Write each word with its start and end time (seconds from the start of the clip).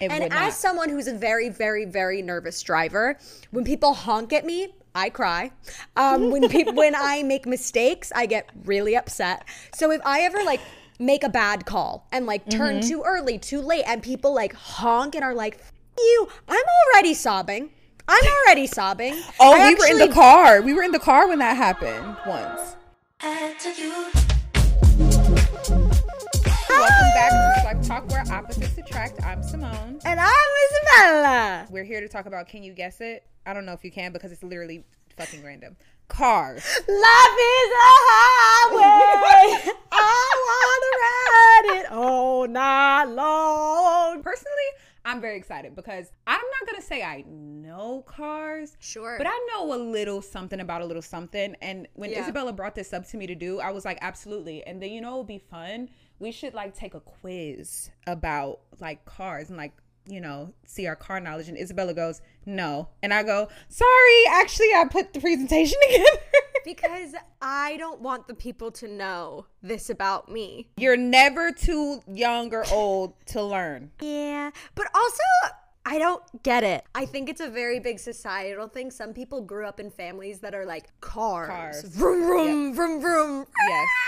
It 0.00 0.10
and 0.10 0.24
as 0.24 0.30
not. 0.30 0.52
someone 0.54 0.88
who's 0.88 1.06
a 1.06 1.14
very, 1.14 1.48
very, 1.50 1.84
very 1.84 2.22
nervous 2.22 2.62
driver, 2.62 3.18
when 3.50 3.64
people 3.64 3.92
honk 3.94 4.32
at 4.32 4.44
me, 4.46 4.68
I 4.94 5.10
cry. 5.10 5.52
Um, 5.96 6.30
when 6.30 6.48
people, 6.48 6.72
when 6.82 6.94
I 6.96 7.22
make 7.22 7.46
mistakes, 7.46 8.10
I 8.14 8.26
get 8.26 8.48
really 8.64 8.96
upset. 8.96 9.44
So 9.74 9.90
if 9.90 10.00
I 10.04 10.22
ever 10.22 10.42
like 10.42 10.60
make 10.98 11.22
a 11.22 11.28
bad 11.28 11.66
call 11.66 12.06
and 12.12 12.26
like 12.26 12.48
turn 12.50 12.80
Mm-hmm. 12.80 12.88
too 12.88 13.02
early, 13.04 13.38
too 13.38 13.60
late, 13.60 13.84
and 13.86 14.02
people 14.02 14.34
like 14.34 14.54
honk 14.54 15.14
and 15.14 15.22
are 15.24 15.34
like, 15.34 15.56
"F- 15.60 15.72
"You," 15.98 16.28
I'm 16.48 16.64
already 16.94 17.14
sobbing. 17.14 17.70
I'm 18.08 18.24
already 18.46 18.66
sobbing. 18.66 19.14
Oh, 19.38 19.52
I 19.54 19.68
we 19.68 19.74
were 19.76 19.86
in 19.86 19.98
the 19.98 20.08
car. 20.12 20.62
We 20.62 20.72
were 20.72 20.82
in 20.82 20.90
the 20.92 20.98
car 20.98 21.28
when 21.28 21.38
that 21.38 21.56
happened 21.56 22.16
once. 22.26 22.76
Welcome 26.70 27.10
back 27.14 27.30
to 27.32 27.60
Swipe 27.62 27.82
Talk, 27.82 28.08
where 28.10 28.22
opposites 28.32 28.78
attract. 28.78 29.20
I'm 29.24 29.42
Simone. 29.42 29.98
And 30.04 30.20
I'm 30.20 30.50
Isabella. 30.70 31.66
We're 31.68 31.82
here 31.82 32.00
to 32.00 32.06
talk 32.08 32.26
about 32.26 32.46
Can 32.48 32.62
You 32.62 32.72
Guess 32.72 33.00
It? 33.00 33.24
I 33.44 33.52
don't 33.52 33.66
know 33.66 33.72
if 33.72 33.82
you 33.84 33.90
can 33.90 34.12
because 34.12 34.30
it's 34.30 34.44
literally 34.44 34.84
fucking 35.16 35.42
random. 35.44 35.76
Cars. 36.06 36.62
Life 36.64 36.86
is 36.86 37.70
a 37.72 37.90
highway. 38.06 39.72
I 39.92 40.36
want 40.46 40.84
to 40.86 41.72
ride 41.74 41.80
it 41.80 41.90
all 41.92 42.46
night 42.46 43.04
long. 43.04 44.22
Personally, 44.22 44.54
I'm 45.04 45.20
very 45.20 45.36
excited 45.38 45.74
because 45.74 46.12
I'm 46.28 46.40
not 46.40 46.68
going 46.70 46.80
to 46.80 46.86
say 46.86 47.02
I 47.02 47.24
know 47.26 48.04
cars. 48.06 48.76
Sure. 48.78 49.16
But 49.18 49.26
I 49.26 49.46
know 49.52 49.74
a 49.74 49.76
little 49.76 50.22
something 50.22 50.60
about 50.60 50.82
a 50.82 50.86
little 50.86 51.02
something. 51.02 51.56
And 51.62 51.88
when 51.94 52.10
Yeah. 52.10 52.22
Isabella 52.22 52.52
brought 52.52 52.76
this 52.76 52.92
up 52.92 53.08
to 53.08 53.16
me 53.16 53.26
to 53.26 53.34
do, 53.34 53.58
I 53.58 53.72
was 53.72 53.84
like, 53.84 53.98
absolutely. 54.02 54.62
And 54.64 54.80
then, 54.80 54.90
you 54.92 55.00
know, 55.00 55.14
it 55.16 55.18
would 55.18 55.26
be 55.26 55.38
fun. 55.38 55.88
We 56.20 56.30
should 56.32 56.54
like 56.54 56.74
take 56.74 56.94
a 56.94 57.00
quiz 57.00 57.90
about 58.06 58.60
like 58.78 59.04
cars 59.04 59.48
and 59.48 59.56
like, 59.56 59.72
you 60.06 60.20
know, 60.20 60.52
see 60.66 60.86
our 60.86 60.96
car 60.96 61.18
knowledge. 61.18 61.48
And 61.48 61.58
Isabella 61.58 61.94
goes, 61.94 62.20
no. 62.46 62.88
And 63.02 63.12
I 63.12 63.22
go, 63.22 63.48
sorry, 63.68 64.22
actually, 64.30 64.68
I 64.74 64.84
put 64.88 65.12
the 65.12 65.20
presentation 65.20 65.78
together. 65.90 66.10
Because 66.64 67.14
I 67.40 67.78
don't 67.78 68.02
want 68.02 68.28
the 68.28 68.34
people 68.34 68.70
to 68.72 68.88
know 68.88 69.46
this 69.62 69.88
about 69.88 70.30
me. 70.30 70.68
You're 70.76 70.96
never 70.96 71.52
too 71.52 72.02
young 72.06 72.52
or 72.52 72.64
old 72.70 73.14
to 73.26 73.42
learn. 73.42 73.90
Yeah. 74.00 74.50
But 74.74 74.88
also, 74.94 75.22
I 75.90 75.98
don't 75.98 76.22
get 76.44 76.62
it. 76.62 76.84
I 76.94 77.04
think 77.04 77.28
it's 77.28 77.40
a 77.40 77.50
very 77.50 77.80
big 77.80 77.98
societal 77.98 78.68
thing. 78.68 78.92
Some 78.92 79.12
people 79.12 79.40
grew 79.40 79.66
up 79.66 79.80
in 79.80 79.90
families 79.90 80.38
that 80.38 80.54
are 80.54 80.64
like 80.64 80.88
cars. 81.00 81.48
Cars. 81.48 81.82
Vroom, 81.82 82.22
vroom, 82.26 82.74
vroom, 82.76 83.00
vroom. 83.00 83.46
Yes. 83.68 83.88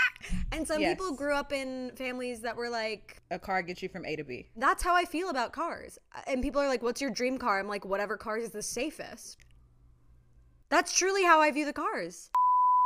And 0.53 0.65
some 0.65 0.79
Yes. 0.79 0.93
people 0.93 1.13
grew 1.13 1.33
up 1.33 1.51
in 1.51 1.91
families 1.97 2.39
that 2.41 2.55
were 2.55 2.69
like, 2.69 3.21
A 3.31 3.37
car 3.37 3.61
gets 3.61 3.83
you 3.83 3.89
from 3.89 4.05
A 4.05 4.15
to 4.15 4.23
B. 4.23 4.47
that's 4.55 4.81
how 4.81 4.95
I 4.95 5.03
feel 5.03 5.29
about 5.29 5.51
cars. 5.51 5.99
Uh, 6.15 6.21
and 6.27 6.41
people 6.41 6.61
are 6.61 6.67
like, 6.69 6.81
what's 6.81 7.01
your 7.01 7.11
dream 7.11 7.37
car? 7.37 7.59
I'm 7.59 7.67
like, 7.67 7.83
whatever 7.83 8.15
car 8.15 8.37
is 8.37 8.51
the 8.51 8.61
safest. 8.63 9.39
That's 10.69 10.97
truly 10.97 11.25
how 11.25 11.41
I 11.41 11.51
view 11.51 11.65
the 11.65 11.73
cars. 11.73 12.29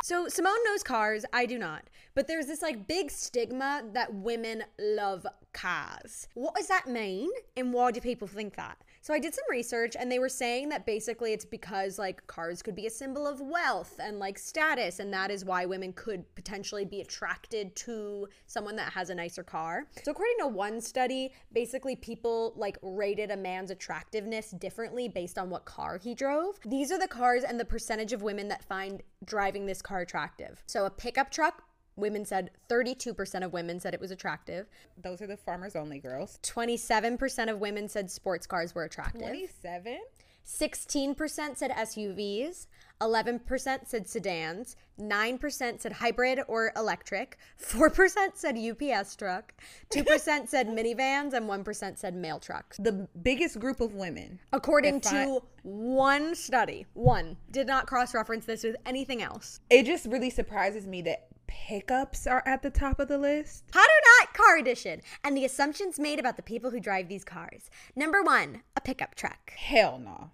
So 0.08 0.30
Simone 0.30 0.64
knows 0.64 0.84
cars, 0.84 1.26
I 1.34 1.46
do 1.46 1.58
not. 1.58 1.84
But 2.16 2.30
there's 2.30 2.46
this 2.46 2.62
like 2.62 2.88
big 2.88 3.12
stigma 3.12 3.84
that 3.92 4.14
women 4.14 4.64
love 4.80 5.28
cars. 5.52 6.30
What 6.34 6.56
does 6.56 6.70
that 6.70 6.88
mean? 6.88 7.30
And 7.58 7.74
why 7.74 7.92
do 7.92 8.00
people 8.00 8.26
think 8.26 8.56
that? 8.56 8.78
So 9.02 9.14
I 9.14 9.20
did 9.20 9.34
some 9.34 9.44
research 9.50 9.96
and 9.98 10.12
they 10.12 10.20
were 10.20 10.30
saying 10.30 10.70
that 10.70 10.86
basically 10.86 11.32
it's 11.34 11.46
because 11.46 11.98
like 11.98 12.26
cars 12.28 12.62
could 12.62 12.76
be 12.76 12.88
a 12.88 12.90
symbol 12.90 13.26
of 13.26 13.40
wealth 13.42 14.00
and 14.00 14.20
like 14.20 14.38
status 14.38 15.00
and 15.00 15.14
that 15.14 15.32
is 15.32 15.46
why 15.46 15.66
women 15.66 15.94
could 15.94 16.24
potentially 16.36 16.86
be 16.86 17.02
attracted 17.02 17.76
to 17.76 18.28
someone 18.48 18.76
that 18.76 18.92
has 18.92 19.10
a 19.10 19.16
nicer 19.16 19.44
car. 19.44 19.88
So 20.04 20.12
according 20.12 20.38
to 20.40 20.48
one 20.48 20.82
study, 20.82 21.34
basically 21.54 21.96
people 21.96 22.54
like 22.56 22.78
rated 22.82 23.32
a 23.32 23.38
man's 23.38 23.72
attractiveness 23.72 24.52
differently 24.52 25.08
based 25.08 25.38
on 25.38 25.50
what 25.50 25.66
car 25.66 25.98
he 25.98 26.14
drove. 26.14 26.60
These 26.66 26.92
are 26.92 27.00
the 27.00 27.08
cars 27.08 27.44
and 27.44 27.60
the 27.60 27.66
percentage 27.66 28.14
of 28.14 28.22
women 28.22 28.48
that 28.50 28.64
find 28.64 29.04
driving 29.26 29.66
this 29.66 29.82
car 29.82 30.00
attractive. 30.00 30.64
So 30.68 30.86
a 30.86 30.90
pickup 30.90 31.32
truck, 31.32 31.64
women 31.96 32.26
said 32.26 32.52
32% 32.70 33.44
of 33.44 33.54
women 33.54 33.80
said 33.80 33.94
it 33.94 34.00
was 34.00 34.12
attractive. 34.12 34.68
Those 35.02 35.22
are 35.22 35.28
the 35.28 35.38
farmers 35.38 35.76
only 35.76 36.00
girls. 36.00 36.40
27% 36.44 37.50
of 37.50 37.60
women 37.60 37.90
said 37.90 38.12
sports 38.12 38.48
cars 38.48 38.76
were 38.76 38.84
attractive. 38.84 39.22
27? 39.22 40.00
16% 40.48 41.58
said 41.58 41.72
SUVs, 41.72 42.68
11% 43.02 43.88
said 43.88 44.08
sedans, 44.08 44.76
9% 45.00 45.82
said 45.82 45.92
hybrid 45.92 46.40
or 46.48 46.72
electric, 46.76 47.38
4% 47.62 48.16
said 48.34 48.58
UPS 48.58 49.16
truck, 49.18 49.54
2% 49.92 50.48
said 50.48 50.68
minivans, 50.70 51.34
and 51.34 51.48
1% 51.50 51.98
said 51.98 52.16
mail 52.16 52.40
trucks. 52.40 52.78
The 52.78 53.08
biggest 53.22 53.60
group 53.60 53.82
of 53.82 53.94
women. 53.94 54.40
According 54.54 54.96
If 54.98 55.08
I- 55.08 55.26
to 55.26 55.44
one 55.64 56.34
study, 56.34 56.86
one 56.94 57.36
did 57.52 57.68
not 57.68 57.86
cross 57.86 58.14
reference 58.16 58.46
this 58.46 58.64
with 58.64 58.78
anything 58.86 59.22
else. 59.22 59.60
It 59.70 59.86
just 59.86 60.06
really 60.08 60.30
surprises 60.30 60.88
me 60.88 61.02
that 61.04 61.28
pickups 61.48 62.26
are 62.26 62.42
at 62.46 62.62
the 62.62 62.70
top 62.70 63.00
of 63.00 63.10
the 63.10 63.18
list. 63.18 63.66
Hot 63.74 63.88
or 63.88 64.26
not, 64.26 64.34
car 64.34 64.58
edition, 64.58 65.02
and 65.24 65.36
the 65.36 65.46
assumptions 65.46 66.00
made 66.00 66.20
about 66.20 66.36
the 66.38 66.42
people 66.42 66.72
who 66.72 66.80
drive 66.80 67.10
these 67.10 67.24
cars. 67.24 67.70
Number 67.96 68.24
one, 68.24 68.64
a 68.76 68.82
pickup 68.82 69.16
truck. 69.16 69.52
Hell 69.56 70.00
no. 70.04 70.32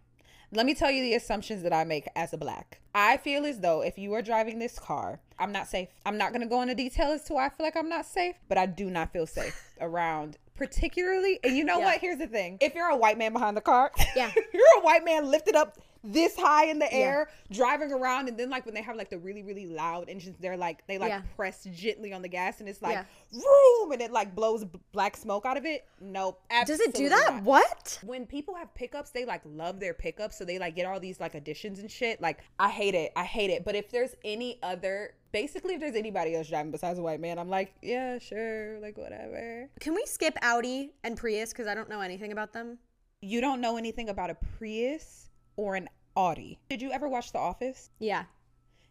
Let 0.56 0.68
me 0.68 0.76
tell 0.76 0.92
you 0.92 1.02
the 1.02 1.16
assumptions 1.16 1.64
that 1.64 1.74
I 1.74 1.84
make 1.84 2.08
as 2.16 2.32
a 2.32 2.38
black. 2.38 2.80
I 2.94 3.18
feel 3.18 3.44
as 3.46 3.60
though 3.60 3.82
if 3.82 3.98
you 3.98 4.14
are 4.14 4.22
driving 4.22 4.60
this 4.60 4.78
car, 4.78 5.20
I'm 5.40 5.52
not 5.52 5.68
safe. 5.68 5.90
I'm 6.06 6.16
not 6.18 6.32
going 6.32 6.42
to 6.44 6.48
go 6.48 6.62
into 6.62 6.76
detail 6.76 7.08
as 7.12 7.24
to 7.24 7.34
why 7.34 7.48
I 7.48 7.50
feel 7.50 7.66
like 7.66 7.76
I'm 7.76 7.90
not 7.90 8.06
safe, 8.06 8.36
but 8.48 8.60
I 8.60 8.68
do 8.68 8.92
not 8.92 9.12
feel 9.12 9.26
safe 9.26 9.60
around 9.82 10.38
particularly 10.56 11.40
and 11.44 11.58
you 11.58 11.64
know 11.64 11.80
Yeah. 11.80 11.86
what 11.86 11.98
here's 12.00 12.20
the 12.20 12.28
thing 12.28 12.60
if 12.62 12.76
you're 12.76 12.88
a 12.88 12.96
white 12.96 13.18
man 13.18 13.34
behind 13.34 13.58
the 13.58 13.62
car 13.62 13.92
Yeah. 14.16 14.32
you're 14.54 14.78
a 14.78 14.82
white 14.82 15.04
man 15.04 15.26
lifted 15.32 15.56
up 15.56 15.80
this 16.04 16.36
high 16.38 16.66
in 16.66 16.80
the 16.80 16.92
air 16.94 17.30
driving 17.52 17.92
around 17.92 18.28
and 18.28 18.38
then 18.38 18.50
like 18.50 18.66
when 18.66 18.76
they 18.76 18.82
have 18.82 18.96
like 18.98 19.10
the 19.10 19.18
really 19.18 19.42
really 19.44 19.66
loud 19.66 20.10
engines 20.10 20.36
they're 20.40 20.58
like 20.58 20.86
they 20.88 20.98
like 20.98 21.10
Yeah. 21.10 21.22
press 21.36 21.66
gently 21.74 22.12
on 22.12 22.22
the 22.22 22.28
gas 22.28 22.60
and 22.60 22.68
it's 22.68 22.82
like 22.82 22.94
Yeah. 22.96 23.04
vroom 23.32 23.92
and 23.94 24.02
it 24.02 24.12
like 24.12 24.36
blows 24.36 24.66
black 24.92 25.16
smoke 25.16 25.46
out 25.46 25.56
of 25.58 25.66
it 25.66 25.86
nope 26.02 26.42
Does 26.66 26.80
it 26.82 26.94
do 26.94 27.08
that? 27.10 27.28
not 27.36 27.44
What? 27.44 28.00
when 28.04 28.26
people 28.26 28.56
have 28.56 28.74
pickups, 28.76 29.12
they 29.12 29.24
like 29.26 29.42
love 29.46 29.80
their 29.80 29.94
pickups, 29.94 30.38
so 30.38 30.44
they 30.46 30.60
like 30.60 30.76
get 30.76 30.86
all 30.86 31.00
these 31.00 31.20
like 31.20 31.36
additions 31.36 31.80
and 31.80 31.90
shit. 31.90 32.22
Like 32.22 32.40
I 32.60 32.70
hate 32.70 32.96
it, 32.96 33.12
I 33.16 33.24
hate 33.24 33.50
it. 33.50 33.64
But 33.64 33.76
if 33.76 33.90
there's 33.92 34.16
any 34.26 34.60
other, 34.62 35.14
basically, 35.32 35.76
if 35.76 35.80
there's 35.80 35.96
anybody 35.96 36.36
else 36.36 36.50
driving 36.50 36.72
besides 36.72 37.00
a 37.00 37.02
white 37.02 37.20
man, 37.22 37.40
I'm 37.40 37.50
like, 37.50 37.74
yeah, 37.82 38.20
sure, 38.20 38.80
like 38.80 38.98
whatever. 38.98 39.70
Can 39.80 39.94
we 39.96 40.04
skip 40.06 40.38
Audi 40.42 40.92
and 41.04 41.16
Prius 41.18 41.52
because 41.54 41.68
I 41.68 41.76
don't 41.76 41.88
know 41.90 42.02
anything 42.02 42.32
about 42.32 42.52
them? 42.54 42.78
You 43.22 43.40
don't 43.42 43.62
know 43.62 43.78
anything 43.78 44.10
about 44.10 44.30
a 44.30 44.36
Prius 44.58 45.30
or 45.56 45.76
an 45.76 45.90
Audi. 46.16 46.60
Did 46.70 46.82
you 46.82 46.92
ever 46.92 47.08
watch 47.10 47.32
The 47.32 47.40
Office? 47.40 47.90
Yeah. 48.00 48.24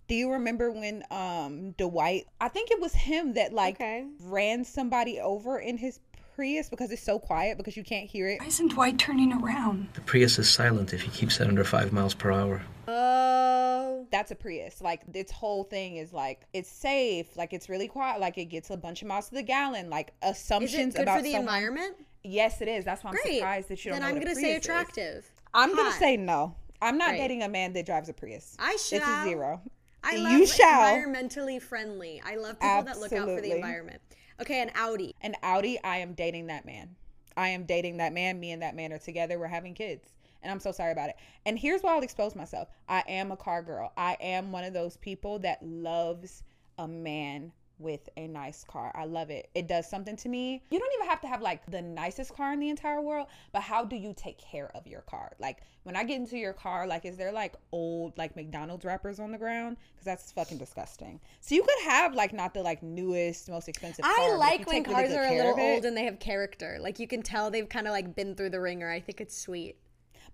Do 0.09 0.15
you 0.15 0.33
remember 0.33 0.71
when 0.71 1.05
um 1.11 1.73
Dwight? 1.73 2.27
I 2.41 2.49
think 2.49 2.71
it 2.71 2.81
was 2.81 2.93
him 2.95 3.35
that 3.35 3.53
like 3.53 3.77
Okay. 3.77 4.07
ran 4.21 4.65
somebody 4.65 5.21
over 5.21 5.59
in 5.59 5.79
his 5.79 6.01
Prius 6.35 6.69
because 6.71 6.91
it's 6.91 7.03
so 7.03 7.19
quiet 7.19 7.59
because 7.59 7.77
you 7.77 7.85
can't 7.85 8.09
hear 8.09 8.27
it. 8.29 8.41
Why 8.41 8.47
isn't 8.47 8.69
Dwight 8.73 8.99
turning 8.99 9.33
around? 9.33 9.89
The 9.95 10.01
Prius 10.01 10.39
is 10.39 10.49
silent 10.51 10.93
if 10.95 11.03
he 11.03 11.11
keeps 11.11 11.41
it 11.41 11.47
under 11.47 11.63
5 11.63 11.93
miles 11.93 12.15
per 12.15 12.33
hour. 12.33 12.63
Oh. 12.89 14.07
that's 14.11 14.31
a 14.31 14.35
Prius. 14.35 14.81
Like 14.81 15.03
its 15.15 15.31
whole 15.33 15.65
thing 15.65 15.97
is 15.97 16.13
like 16.13 16.43
it's 16.53 16.71
safe, 16.71 17.37
like 17.37 17.53
it's 17.53 17.69
really 17.69 17.89
quiet, 17.89 18.21
like 18.21 18.39
it 18.39 18.47
gets 18.47 18.71
a 18.71 18.77
bunch 18.77 19.03
of 19.03 19.09
miles 19.09 19.29
to 19.29 19.35
the 19.35 19.43
gallon, 19.43 19.89
like 19.91 20.13
Is 20.23 20.31
assumptions 20.41 20.95
it 20.95 20.99
good 20.99 21.03
about 21.05 21.19
for 21.19 21.23
the 21.23 21.33
someone- 21.33 21.55
environment? 21.55 21.97
Yes, 22.25 22.61
it 22.61 22.69
is. 22.69 22.85
That's 22.85 23.03
why 23.03 23.11
I'm 23.11 23.17
Great. 23.17 23.37
surprised 23.39 23.69
that 23.69 23.85
you 23.85 23.91
don't 23.91 24.01
then 24.01 24.09
know 24.09 24.15
I'm 24.15 24.15
what 24.21 24.25
gonna 24.25 24.35
say 24.37 24.61
Prius 24.61 24.97
is. 24.97 25.25
I'm 25.55 25.75
gonna 25.75 25.93
say 25.93 26.17
no. 26.17 26.55
I'm 26.81 26.99
not 26.99 27.11
Great. 27.11 27.19
dating 27.19 27.43
a 27.43 27.49
man 27.49 27.73
that 27.75 27.87
drives 27.87 28.09
a 28.09 28.13
Prius. 28.13 28.57
I 28.59 28.77
shall. 28.77 28.99
It's 28.99 29.07
a 29.07 29.25
zero. 29.25 29.61
I 30.03 30.17
love 30.17 30.33
you 30.33 30.47
shall. 30.47 30.97
environmentally 30.97 31.63
friendly. 31.63 32.21
I 32.25 32.37
love 32.37 32.59
people 32.59 32.83
that 32.83 32.99
look 32.99 33.13
out 33.13 33.29
for 33.29 33.41
the 33.41 33.55
environment. 33.55 34.01
Okay, 34.41 34.61
an 34.61 34.71
Audi. 34.75 35.15
An 35.21 35.37
Audi. 35.43 35.79
I 35.85 35.99
am 35.99 36.15
dating 36.15 36.49
that 36.49 36.67
man. 36.67 36.97
I 37.37 37.49
am 37.49 37.65
dating 37.65 37.99
that 37.99 38.13
man. 38.13 38.41
Me 38.41 38.51
and 38.51 38.63
that 38.63 38.75
man 38.75 38.93
are 38.93 38.99
together. 38.99 39.39
We're 39.39 39.47
having 39.47 39.75
kids. 39.75 40.09
And 40.43 40.51
I'm 40.51 40.59
so 40.59 40.73
sorry 40.73 40.91
about 40.91 41.11
it. 41.11 41.17
And 41.47 41.57
here's 41.57 41.83
why 41.83 41.95
I'll 41.95 42.03
expose 42.03 42.35
myself. 42.35 42.69
I 42.89 43.05
am 43.07 43.31
a 43.31 43.37
car 43.37 43.63
girl. 43.63 43.93
I 43.97 44.17
am 44.21 44.51
one 44.51 44.65
of 44.65 44.73
those 44.73 44.97
people 44.97 45.39
that 45.41 45.63
loves 45.63 46.43
a 46.79 46.89
man 46.89 47.53
with 47.83 48.09
a 48.17 48.27
nice 48.27 48.65
car. 48.65 48.93
I 48.95 49.05
love 49.05 49.31
it. 49.31 49.51
It 49.55 49.67
does 49.67 49.89
something 49.89 50.17
to 50.17 50.29
me. 50.29 50.63
You 50.71 50.79
don't 50.79 50.93
even 50.95 51.09
have 51.09 51.21
to 51.23 51.27
have 51.27 51.43
like 51.43 51.65
the 51.71 51.83
nicest 51.83 52.35
car 52.35 52.53
in 52.53 52.61
the 52.61 52.69
entire 52.69 53.01
world, 53.01 53.27
but 53.53 53.63
how 53.63 53.85
do 53.85 53.97
you 53.97 54.15
take 54.17 54.39
care 54.39 54.71
of 54.75 54.87
your 54.87 55.03
car? 55.03 55.33
Like 55.39 55.63
when 55.83 55.97
I 55.97 56.05
get 56.05 56.17
into 56.17 56.39
your 56.39 56.53
car, 56.53 56.87
like 56.87 57.05
is 57.05 57.17
there 57.17 57.33
like 57.33 57.55
old 57.73 58.17
like 58.17 58.37
McDonald's 58.37 58.85
wrappers 58.85 59.19
on 59.19 59.33
the 59.33 59.39
ground? 59.39 59.77
Because 59.93 60.05
that's 60.05 60.33
fucking 60.33 60.59
disgusting. 60.59 61.21
So 61.41 61.55
you 61.55 61.63
could 61.63 61.91
have 61.91 62.15
like 62.15 62.33
not 62.33 62.55
the 62.55 62.63
like 62.63 62.83
newest, 62.83 63.51
most 63.51 63.69
expensive. 63.69 64.05
car, 64.05 64.13
I 64.13 64.17
but 64.17 64.25
if 64.25 64.31
you 64.31 64.39
like 64.39 64.67
when 64.67 64.85
take 64.85 64.87
really 64.87 65.09
cars 65.09 65.15
are 65.15 65.25
a 65.25 65.37
little 65.37 65.61
old 65.61 65.85
and 65.85 65.97
they 65.97 66.05
have 66.05 66.19
character. 66.19 66.79
Like 66.81 66.99
you 66.99 67.09
can 67.09 67.23
tell 67.23 67.51
they've 67.51 67.69
kind 67.69 67.87
of 67.87 67.93
like 67.93 68.15
been 68.15 68.35
through 68.35 68.51
the 68.51 68.61
ringer. 68.61 68.91
I 68.91 69.01
think 69.01 69.21
it's 69.21 69.37
sweet. 69.37 69.77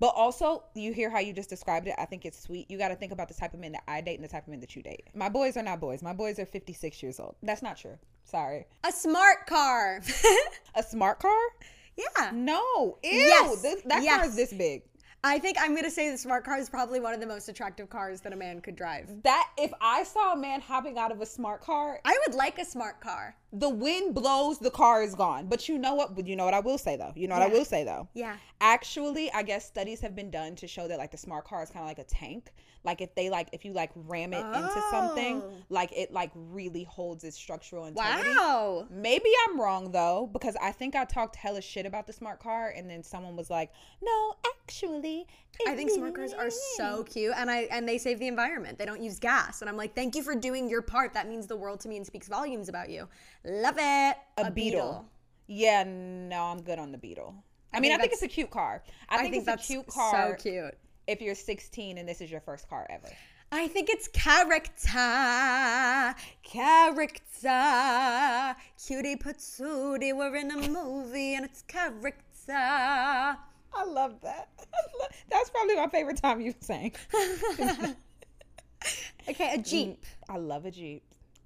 But 0.00 0.12
also, 0.14 0.62
you 0.74 0.92
hear 0.92 1.10
how 1.10 1.18
you 1.18 1.32
just 1.32 1.50
described 1.50 1.88
it. 1.88 1.94
I 1.98 2.04
think 2.04 2.24
it's 2.24 2.40
sweet. 2.40 2.70
You 2.70 2.78
got 2.78 2.88
to 2.88 2.96
think 2.96 3.12
about 3.12 3.28
the 3.28 3.34
type 3.34 3.52
of 3.52 3.60
men 3.60 3.72
that 3.72 3.82
I 3.88 4.00
date 4.00 4.14
and 4.14 4.24
the 4.24 4.28
type 4.28 4.44
of 4.44 4.48
men 4.48 4.60
that 4.60 4.76
you 4.76 4.82
date. 4.82 5.04
My 5.14 5.28
boys 5.28 5.56
are 5.56 5.62
not 5.62 5.80
boys. 5.80 6.02
My 6.02 6.12
boys 6.12 6.38
are 6.38 6.46
56 6.46 7.02
years 7.02 7.18
old. 7.18 7.34
That's 7.42 7.62
not 7.62 7.76
true. 7.76 7.98
Sorry. 8.24 8.66
A 8.84 8.92
smart 8.92 9.46
car. 9.46 10.00
A 10.74 10.82
smart 10.82 11.18
car? 11.20 11.38
Yeah. 11.96 12.30
No. 12.32 12.98
Ew. 13.02 13.10
Yes. 13.10 13.62
This, 13.62 13.82
that 13.82 14.04
car 14.06 14.24
is 14.26 14.36
this 14.36 14.52
big. 14.52 14.82
I 15.24 15.38
think 15.40 15.56
I'm 15.60 15.74
gonna 15.74 15.90
say 15.90 16.10
the 16.10 16.18
smart 16.18 16.44
car 16.44 16.58
is 16.58 16.70
probably 16.70 17.00
one 17.00 17.12
of 17.12 17.18
the 17.20 17.26
most 17.26 17.48
attractive 17.48 17.90
cars 17.90 18.20
that 18.20 18.32
a 18.32 18.36
man 18.36 18.60
could 18.60 18.76
drive. 18.76 19.10
That 19.24 19.48
if 19.58 19.72
I 19.80 20.04
saw 20.04 20.32
a 20.32 20.36
man 20.36 20.60
hopping 20.60 20.96
out 20.96 21.10
of 21.10 21.20
a 21.20 21.26
smart 21.26 21.60
car, 21.60 22.00
I 22.04 22.16
would 22.26 22.36
like 22.36 22.58
a 22.58 22.64
smart 22.64 23.00
car. 23.00 23.34
the 23.50 23.68
wind 23.68 24.14
blows, 24.14 24.58
the 24.58 24.70
car 24.70 25.02
is 25.02 25.14
gone. 25.14 25.46
But 25.48 25.68
you 25.70 25.78
know 25.78 25.94
what? 25.94 26.26
You 26.26 26.36
know 26.36 26.44
what 26.44 26.52
I 26.54 26.60
will 26.60 26.78
say 26.78 26.96
though. 26.96 27.12
You 27.16 27.26
know 27.28 27.34
what 27.34 27.42
I 27.42 27.52
will 27.52 27.64
say 27.64 27.82
though. 27.82 28.06
Yeah. 28.14 28.36
Actually, 28.60 29.32
I 29.32 29.42
guess 29.42 29.64
studies 29.66 30.00
have 30.02 30.14
been 30.14 30.30
done 30.30 30.54
to 30.56 30.66
show 30.68 30.86
that 30.86 30.98
like 30.98 31.10
the 31.10 31.16
smart 31.18 31.46
car 31.46 31.62
is 31.62 31.70
kind 31.70 31.82
of 31.82 31.88
like 31.88 31.98
a 31.98 32.04
tank. 32.04 32.52
Like 32.84 33.00
if 33.00 33.14
they 33.16 33.28
like 33.28 33.48
if 33.52 33.64
you 33.64 33.72
like 33.72 33.90
ram 33.96 34.32
it 34.34 34.44
into 34.44 34.82
something, 34.90 35.42
Oh. 35.42 35.52
like 35.68 35.90
it 35.96 36.12
like 36.12 36.30
really 36.34 36.84
holds 36.84 37.24
its 37.24 37.36
structural 37.36 37.86
integrity. 37.86 38.28
Wow. 38.30 38.86
Maybe 38.90 39.30
I'm 39.48 39.60
wrong 39.60 39.90
though, 39.90 40.28
because 40.32 40.54
I 40.62 40.70
think 40.70 40.94
I 40.94 41.04
talked 41.04 41.34
hella 41.34 41.60
shit 41.62 41.86
about 41.86 42.06
the 42.06 42.12
smart 42.12 42.38
car, 42.40 42.72
and 42.76 42.88
then 42.88 43.02
someone 43.02 43.34
was 43.34 43.50
like, 43.50 43.72
"No, 44.00 44.34
actually." 44.60 45.07
I 45.66 45.74
think 45.74 45.90
smart 45.90 46.14
cars 46.14 46.32
are 46.32 46.50
so 46.76 47.02
cute 47.02 47.34
and 47.36 47.50
I 47.50 47.68
and 47.70 47.88
they 47.88 47.98
save 47.98 48.18
the 48.18 48.28
environment. 48.28 48.78
They 48.78 48.86
don't 48.86 49.02
use 49.02 49.18
gas. 49.18 49.60
And 49.60 49.68
I'm 49.68 49.76
like, 49.76 49.94
thank 49.94 50.14
you 50.14 50.22
for 50.22 50.34
doing 50.34 50.68
your 50.68 50.82
part. 50.82 51.14
That 51.14 51.28
means 51.28 51.46
the 51.46 51.56
world 51.56 51.80
to 51.80 51.88
me 51.88 51.96
and 51.96 52.06
speaks 52.06 52.28
volumes 52.28 52.68
about 52.68 52.90
you. 52.90 53.08
Love 53.44 53.76
it. 53.78 54.16
a, 54.36 54.50
beetle. 54.50 55.04
Yeah, 55.48 55.84
no, 55.84 56.44
I'm 56.44 56.62
good 56.62 56.78
on 56.78 56.92
the 56.92 56.98
beetle. 56.98 57.34
I, 57.72 57.80
mean, 57.80 57.90
think 57.90 58.00
I 58.00 58.02
think 58.02 58.12
it's 58.12 58.22
a 58.22 58.28
cute 58.28 58.50
car. 58.50 58.82
I 59.08 59.18
think, 59.18 59.32
think 59.32 59.40
it's 59.42 59.46
that's 59.46 59.68
a 59.68 59.72
cute 59.72 59.86
car. 59.88 60.36
so 60.36 60.42
cute. 60.42 60.74
If 61.06 61.20
you're 61.20 61.34
16 61.34 61.98
and 61.98 62.08
this 62.08 62.20
is 62.20 62.30
your 62.30 62.40
first 62.40 62.68
car 62.68 62.86
ever. 62.90 63.08
I 63.50 63.66
think 63.68 63.88
it's 63.88 64.08
character. 64.08 64.74
Character. 66.42 67.54
Cutie 68.76 69.16
patootie. 69.16 70.14
We're 70.14 70.36
in 70.36 70.50
a 70.50 70.68
movie 70.68 71.34
and 71.34 71.46
it's 71.46 71.62
character. 71.62 73.38
I 73.78 73.84
love 73.84 74.20
that. 74.22 74.48
That's 75.30 75.50
probably 75.50 75.76
my 75.76 75.88
favorite 75.88 76.16
time 76.16 76.40
you 76.40 76.54
sang. 76.60 76.92
Okay, 79.28 79.54
a 79.54 79.58
Jeep. 79.58 80.04
I 80.28 80.38
love 80.38 80.64
a 80.64 80.70
Jeep. 80.70 81.02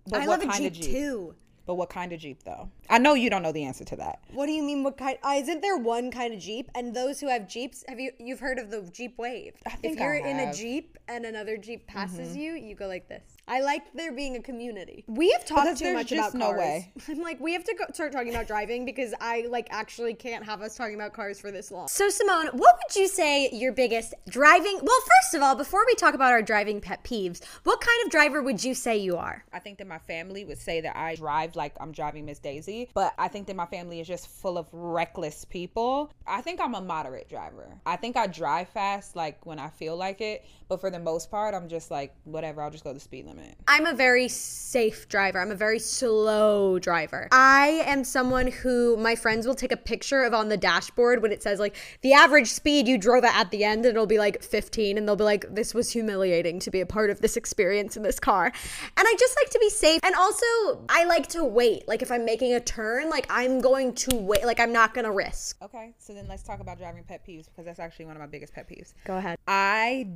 But 0.06 0.20
I 0.20 0.26
what 0.26 0.40
love 0.40 0.48
a 0.48 0.52
kind 0.52 0.62
Jeep, 0.62 0.72
of 0.72 0.78
Jeep? 0.78 0.92
too. 0.94 1.34
But 1.64 1.74
what 1.76 1.90
kind 1.90 2.12
of 2.12 2.20
Jeep 2.20 2.42
though? 2.44 2.68
I 2.90 2.98
know 2.98 3.14
you 3.14 3.30
don't 3.30 3.42
know 3.42 3.52
the 3.52 3.64
answer 3.64 3.84
to 3.84 3.96
that. 3.96 4.20
What 4.32 4.46
do 4.46 4.52
you 4.52 4.62
mean? 4.62 4.82
What 4.82 4.96
kind? 4.96 5.16
Uh, 5.22 5.34
isn't 5.36 5.60
there 5.62 5.76
one 5.76 6.10
kind 6.10 6.34
of 6.34 6.40
Jeep? 6.40 6.70
And 6.74 6.94
those 6.94 7.20
who 7.20 7.28
have 7.28 7.48
Jeeps, 7.48 7.84
have 7.88 8.00
you 8.00 8.10
you've 8.18 8.40
heard 8.40 8.58
of 8.58 8.70
the 8.70 8.82
Jeep 8.92 9.16
Wave? 9.18 9.54
I 9.66 9.70
think 9.70 9.94
if 9.94 10.00
you're 10.00 10.14
in 10.14 10.40
a. 10.40 10.52
Jeep 10.52 10.98
and 11.08 11.24
another 11.24 11.56
Jeep 11.56 11.86
passes 11.86 12.36
you, 12.36 12.52
you 12.54 12.74
go 12.74 12.86
like 12.86 13.08
this. 13.08 13.22
I 13.48 13.60
like 13.60 13.92
there 13.92 14.12
being 14.12 14.36
a 14.36 14.40
community. 14.40 15.04
We 15.08 15.30
have 15.32 15.44
talked 15.44 15.64
Because 15.64 15.78
too 15.80 15.84
there's 15.86 15.96
much 15.96 16.06
just 16.08 16.34
about 16.34 16.38
no 16.38 16.46
cars. 16.54 16.58
way. 16.58 16.92
I'm 17.08 17.20
like, 17.20 17.40
we 17.40 17.52
have 17.54 17.64
to 17.64 17.74
go, 17.74 17.84
start 17.92 18.12
talking 18.12 18.32
about 18.32 18.46
driving 18.46 18.84
because 18.84 19.12
I 19.20 19.46
like 19.50 19.66
actually 19.70 20.14
can't 20.14 20.44
have 20.44 20.62
us 20.62 20.76
talking 20.76 20.94
about 20.94 21.12
cars 21.12 21.40
for 21.40 21.50
this 21.50 21.70
long. 21.72 21.88
So 21.88 22.08
Simone, 22.08 22.46
what 22.52 22.76
would 22.76 22.96
you 22.96 23.08
say 23.08 23.50
your 23.52 23.72
biggest 23.72 24.14
driving? 24.28 24.78
Well, 24.82 25.00
first 25.00 25.34
of 25.34 25.42
all, 25.42 25.56
before 25.56 25.84
we 25.86 25.94
talk 25.96 26.14
about 26.14 26.30
our 26.32 26.40
driving 26.42 26.80
pet 26.80 27.02
peeves, 27.02 27.42
what 27.64 27.80
kind 27.80 28.06
of 28.06 28.10
driver 28.12 28.42
would 28.42 28.62
you 28.62 28.74
say 28.74 28.96
you 28.96 29.16
are? 29.16 29.44
I 29.52 29.58
think 29.58 29.78
that 29.78 29.86
my 29.88 29.98
family 29.98 30.44
would 30.44 30.58
say 30.58 30.80
that 30.80 30.96
I 30.96 31.16
drive 31.16 31.56
like 31.56 31.74
I'm 31.80 31.90
driving 31.92 32.24
Miss 32.26 32.38
Daisy, 32.38 32.90
but 32.94 33.12
I 33.18 33.26
think 33.28 33.48
that 33.48 33.56
my 33.56 33.66
family 33.66 33.98
is 34.00 34.06
just 34.06 34.28
full 34.28 34.56
of 34.56 34.68
reckless 34.72 35.44
people. 35.44 36.12
I 36.26 36.42
think 36.42 36.60
I'm 36.60 36.74
a 36.74 36.80
moderate 36.80 37.28
driver. 37.28 37.76
I 37.86 37.96
think 37.96 38.16
I 38.16 38.28
drive 38.28 38.68
fast 38.68 39.16
like 39.16 39.44
when 39.44 39.58
I 39.58 39.68
feel 39.68 39.96
like 39.96 40.20
it, 40.20 40.44
but 40.72 40.80
for 40.80 40.90
the 40.90 40.98
most 40.98 41.30
part, 41.30 41.54
I'm 41.54 41.68
just 41.68 41.90
like 41.90 42.14
whatever, 42.24 42.62
I'll 42.62 42.70
just 42.70 42.82
go 42.82 42.94
the 42.94 43.00
speed 43.00 43.26
limit. 43.26 43.56
I'm 43.68 43.84
a 43.84 43.92
very 43.92 44.26
safe 44.26 45.06
driver. 45.06 45.38
I'm 45.38 45.50
a 45.50 45.54
very 45.54 45.78
slow 45.78 46.78
driver. 46.78 47.28
I 47.30 47.82
am 47.84 48.04
someone 48.04 48.46
who 48.46 48.96
my 48.96 49.14
friends 49.14 49.46
will 49.46 49.54
take 49.54 49.70
a 49.70 49.76
picture 49.76 50.22
of 50.22 50.32
on 50.32 50.48
the 50.48 50.56
dashboard 50.56 51.20
when 51.20 51.30
it 51.30 51.42
says 51.42 51.60
like 51.60 51.76
the 52.00 52.14
average 52.14 52.48
speed 52.48 52.88
you 52.88 52.96
drove 52.96 53.22
at 53.22 53.50
the 53.50 53.64
end 53.64 53.84
and 53.84 53.94
it'll 53.94 54.06
be 54.06 54.16
like 54.16 54.42
15 54.42 54.96
and 54.96 55.06
they'll 55.06 55.14
be 55.14 55.24
like 55.24 55.54
this 55.54 55.74
was 55.74 55.90
humiliating 55.90 56.58
to 56.60 56.70
be 56.70 56.80
a 56.80 56.86
part 56.86 57.10
of 57.10 57.20
this 57.20 57.36
experience 57.36 57.94
in 57.94 58.02
this 58.02 58.18
car. 58.18 58.46
And 58.46 59.06
I 59.06 59.14
just 59.18 59.36
like 59.42 59.50
to 59.50 59.58
be 59.58 59.68
safe 59.68 60.00
and 60.02 60.14
also 60.14 60.46
I 60.88 61.04
like 61.04 61.26
to 61.28 61.44
wait. 61.44 61.86
Like 61.86 62.00
if 62.00 62.10
I'm 62.10 62.24
making 62.24 62.54
a 62.54 62.60
turn, 62.60 63.10
like 63.10 63.26
I'm 63.28 63.60
going 63.60 63.92
to 63.92 64.16
wait. 64.16 64.46
Like 64.46 64.58
I'm 64.58 64.72
not 64.72 64.94
going 64.94 65.04
to 65.04 65.12
risk. 65.12 65.58
Okay, 65.60 65.92
so 65.98 66.14
then 66.14 66.28
let's 66.28 66.42
talk 66.42 66.60
about 66.60 66.78
driving 66.78 67.04
pet 67.04 67.26
peeves 67.28 67.44
because 67.44 67.66
that's 67.66 67.78
actually 67.78 68.06
one 68.06 68.16
of 68.16 68.20
my 68.20 68.26
biggest 68.26 68.54
pet 68.54 68.66
peeves. 68.66 68.94
Go 69.04 69.18
ahead. 69.18 69.36
I 69.46 70.08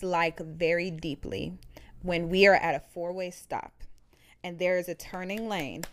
dislike 0.00 0.40
very 0.40 0.90
deeply 0.90 1.52
when 2.02 2.28
we 2.28 2.46
are 2.46 2.54
at 2.54 2.74
a 2.74 2.82
four 2.92 3.12
way 3.12 3.30
stop 3.30 3.72
and 4.42 4.58
there 4.58 4.78
is 4.78 4.88
a 4.88 4.94
turning 4.94 5.48
lane. 5.48 5.84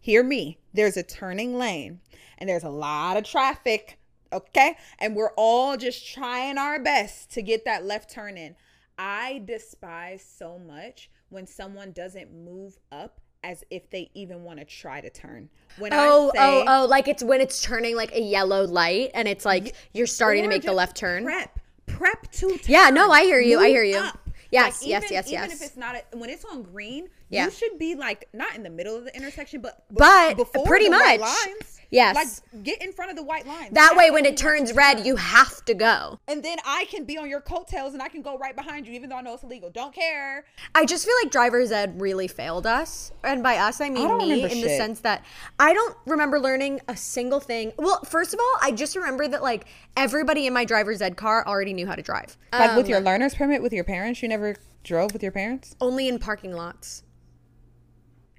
Hear 0.00 0.22
me, 0.22 0.58
there's 0.74 0.96
a 0.96 1.02
turning 1.02 1.56
lane 1.56 2.00
and 2.38 2.48
there's 2.48 2.64
a 2.64 2.68
lot 2.68 3.16
of 3.16 3.24
traffic, 3.24 3.98
okay? 4.32 4.76
And 4.98 5.14
we're 5.16 5.32
all 5.36 5.76
just 5.76 6.06
trying 6.06 6.58
our 6.58 6.78
best 6.80 7.30
to 7.32 7.42
get 7.42 7.64
that 7.64 7.84
left 7.84 8.10
turn 8.10 8.36
in. 8.36 8.56
I 8.98 9.42
despise 9.46 10.22
so 10.22 10.58
much 10.58 11.10
when 11.30 11.46
someone 11.46 11.92
doesn't 11.92 12.32
move 12.32 12.78
up 12.90 13.20
as 13.44 13.64
if 13.70 13.88
they 13.90 14.10
even 14.14 14.44
want 14.44 14.58
to 14.58 14.64
try 14.64 15.00
to 15.00 15.10
turn. 15.10 15.48
When 15.78 15.92
Oh, 15.94 16.30
I 16.34 16.38
say, 16.38 16.44
oh, 16.44 16.64
oh, 16.68 16.86
like 16.86 17.08
it's 17.08 17.22
when 17.22 17.40
it's 17.40 17.62
turning 17.62 17.96
like 17.96 18.12
a 18.12 18.20
yellow 18.20 18.66
light 18.66 19.12
and 19.14 19.26
it's 19.26 19.44
like 19.44 19.74
you're 19.92 20.06
starting 20.06 20.42
to 20.42 20.48
make 20.48 20.62
the 20.62 20.72
left 20.72 20.96
turn. 20.96 21.24
Prep, 21.24 21.58
prep 21.96 22.30
to. 22.32 22.58
Yeah, 22.66 22.90
no, 22.90 23.10
I 23.10 23.22
hear 23.22 23.40
you, 23.40 23.58
I 23.60 23.68
hear 23.68 23.82
you. 23.84 23.96
up. 23.98 24.18
Yes, 24.50 24.82
Like, 24.82 24.88
yes, 24.90 25.02
even- 25.04 25.14
yes, 25.14 25.26
Even 25.28 25.32
yes. 25.50 25.52
if 25.54 25.66
it's 25.66 25.76
not 25.78 25.96
a, 25.96 26.16
when 26.16 26.28
it's 26.28 26.44
on 26.44 26.62
green, 26.62 27.08
Yeah. 27.30 27.46
you 27.46 27.50
should 27.50 27.78
be 27.78 27.94
like 27.94 28.28
not 28.34 28.54
in 28.54 28.62
the 28.62 28.68
middle 28.70 28.96
of 28.96 29.04
the 29.04 29.16
intersection, 29.16 29.62
but 29.62 29.84
But 29.90 30.36
before 30.36 30.66
pretty 30.66 30.86
the 30.86 30.90
much. 30.90 31.20
lines. 31.20 31.80
Yes. 31.92 32.14
like 32.16 32.64
get 32.64 32.82
in 32.82 32.90
front 32.92 33.10
of 33.10 33.16
the 33.16 33.22
white 33.22 33.46
lines. 33.46 33.68
That 33.72 33.90
That's 33.90 33.96
way, 33.96 34.10
when 34.10 34.24
it 34.24 34.36
turns 34.36 34.72
red, 34.72 35.06
you 35.06 35.14
have 35.16 35.64
to 35.66 35.74
go. 35.74 36.18
and 36.26 36.42
then 36.42 36.56
I 36.64 36.86
can 36.86 37.04
be 37.04 37.18
on 37.18 37.28
your 37.28 37.40
coattails 37.42 37.92
and 37.92 38.02
I 38.02 38.08
can 38.08 38.22
go 38.22 38.36
right 38.38 38.56
behind 38.56 38.86
you, 38.86 38.94
even 38.94 39.10
though 39.10 39.16
I 39.16 39.20
know 39.20 39.34
it's 39.34 39.42
illegal. 39.42 39.68
Don't 39.70 39.94
care. 39.94 40.44
I 40.74 40.86
just 40.86 41.04
feel 41.04 41.14
like 41.22 41.30
driver's 41.30 41.70
ed 41.70 42.00
really 42.00 42.28
failed 42.28 42.66
us. 42.66 43.12
And 43.22 43.42
by 43.42 43.58
us, 43.58 43.80
I 43.80 43.90
mean 43.90 44.08
don't 44.08 44.18
me, 44.18 44.30
remember 44.32 44.54
in 44.54 44.62
the 44.62 44.68
sense 44.70 45.00
that 45.00 45.24
I 45.58 45.74
don't 45.74 45.96
remember 46.06 46.40
learning 46.40 46.80
a 46.88 46.96
single 46.96 47.40
thing. 47.40 47.72
Well, 47.76 48.00
first 48.04 48.32
of 48.32 48.40
all, 48.40 48.56
I 48.62 48.72
just 48.72 48.96
remember 48.96 49.28
that 49.28 49.42
like 49.42 49.66
everybody 49.96 50.46
in 50.46 50.54
my 50.54 50.64
driver's 50.64 51.02
ed 51.02 51.16
car 51.16 51.46
already 51.46 51.74
knew 51.74 51.86
how 51.86 51.94
to 51.94 52.02
drive. 52.02 52.36
Like 52.52 52.74
with 52.74 52.86
Um, 52.86 52.90
your 52.90 53.00
learner's 53.00 53.34
permit 53.34 53.60
with 53.62 53.72
your 53.74 53.84
parents, 53.84 54.22
you 54.22 54.28
never 54.28 54.56
drove 54.82 55.12
with 55.12 55.22
your 55.22 55.30
parents, 55.32 55.76
only 55.80 56.08
in 56.08 56.18
parking 56.18 56.52
lots. 56.54 57.02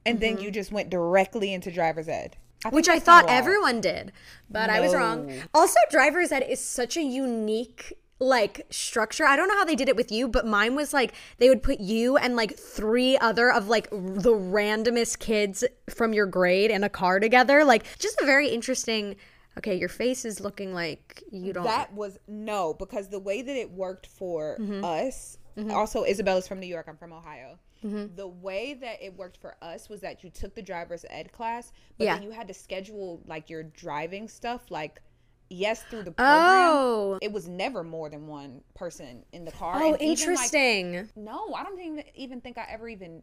and 0.06 0.20
then 0.20 0.38
you 0.40 0.52
just 0.52 0.72
went 0.72 0.90
directly 0.90 1.54
into 1.54 1.72
driver's 1.72 2.10
ed, 2.10 2.36
which 2.72 2.88
I 2.90 3.00
thought 3.00 3.26
everyone 3.28 3.82
did, 3.82 4.12
but 4.50 4.70
I 4.70 4.80
was 4.80 4.94
wrong. 4.94 5.32
Also, 5.54 5.80
driver's 5.92 6.32
ed 6.32 6.44
is 6.48 6.60
such 6.64 6.98
a 6.98 7.02
unique 7.04 7.94
like 8.20 8.66
structure. 8.70 9.26
I 9.26 9.36
don't 9.36 9.50
know 9.50 9.58
how 9.58 9.66
they 9.66 9.76
did 9.76 9.90
it 9.90 9.96
with 9.98 10.12
you, 10.12 10.30
but 10.30 10.46
mine 10.48 10.76
was 10.76 10.94
like 10.94 11.14
they 11.40 11.50
would 11.50 11.62
put 11.62 11.80
you 11.82 12.16
and 12.16 12.36
like 12.38 12.58
three 12.58 13.18
other 13.18 13.52
of 13.52 13.68
like 13.68 13.90
the 13.90 14.32
randomest 14.34 15.20
kids 15.20 15.64
from 15.90 16.14
your 16.14 16.26
grade 16.26 16.72
in 16.72 16.84
a 16.86 16.90
car 16.90 17.20
together. 17.20 17.66
Like 17.66 17.84
just 18.00 18.22
a 18.22 18.26
very 18.26 18.48
interesting. 18.50 19.16
Okay, 19.58 19.76
your 19.76 19.90
face 19.90 20.26
is 20.26 20.40
looking 20.40 20.74
like 20.74 21.22
you 21.32 21.54
don't. 21.54 21.66
That 21.66 21.94
was 21.94 22.18
no, 22.28 22.74
because 22.74 23.10
the 23.10 23.20
way 23.20 23.42
that 23.42 23.56
it 23.56 23.70
worked 23.72 24.08
for 24.08 24.58
Mm-hmm. 24.60 24.84
us, 24.86 25.38
also 25.72 26.04
Isabella's 26.06 26.48
from 26.48 26.60
New 26.60 26.68
York, 26.68 26.86
I'm 26.88 26.98
from 26.98 27.14
Ohio. 27.14 27.60
Mm-hmm. 27.84 28.16
The 28.16 28.28
way 28.28 28.74
that 28.76 29.02
it 29.04 29.16
worked 29.16 29.38
for 29.38 29.56
us 29.62 29.90
was 29.90 30.02
that 30.02 30.24
you 30.24 30.30
took 30.30 30.56
the 30.56 30.62
driver's 30.62 31.06
ed 31.10 31.32
class, 31.32 31.72
but 31.98 32.06
Yeah. 32.06 32.14
then 32.16 32.24
you 32.24 32.32
had 32.32 32.48
to 32.48 32.54
schedule 32.54 33.22
like 33.26 33.50
your 33.50 33.64
driving 33.64 34.28
stuff, 34.28 34.70
like 34.70 35.02
yes, 35.50 35.84
through 35.84 36.04
the 36.04 36.12
program. 36.12 36.38
Oh. 36.40 37.20
It 37.22 37.32
was 37.32 37.48
never 37.48 37.84
more 37.84 38.10
than 38.10 38.26
one 38.28 38.62
person 38.74 39.24
in 39.34 39.46
the 39.46 39.52
car. 39.52 39.76
oh, 39.76 39.94
and 39.94 40.02
even, 40.02 40.36
like, 40.36 40.44
interesting. 40.54 41.10
no, 41.16 41.54
I 41.54 41.64
don't 41.64 41.80
even 41.80 42.04
even 42.16 42.42
think 42.42 42.58
I 42.58 42.66
ever 42.70 42.88
even 42.88 43.22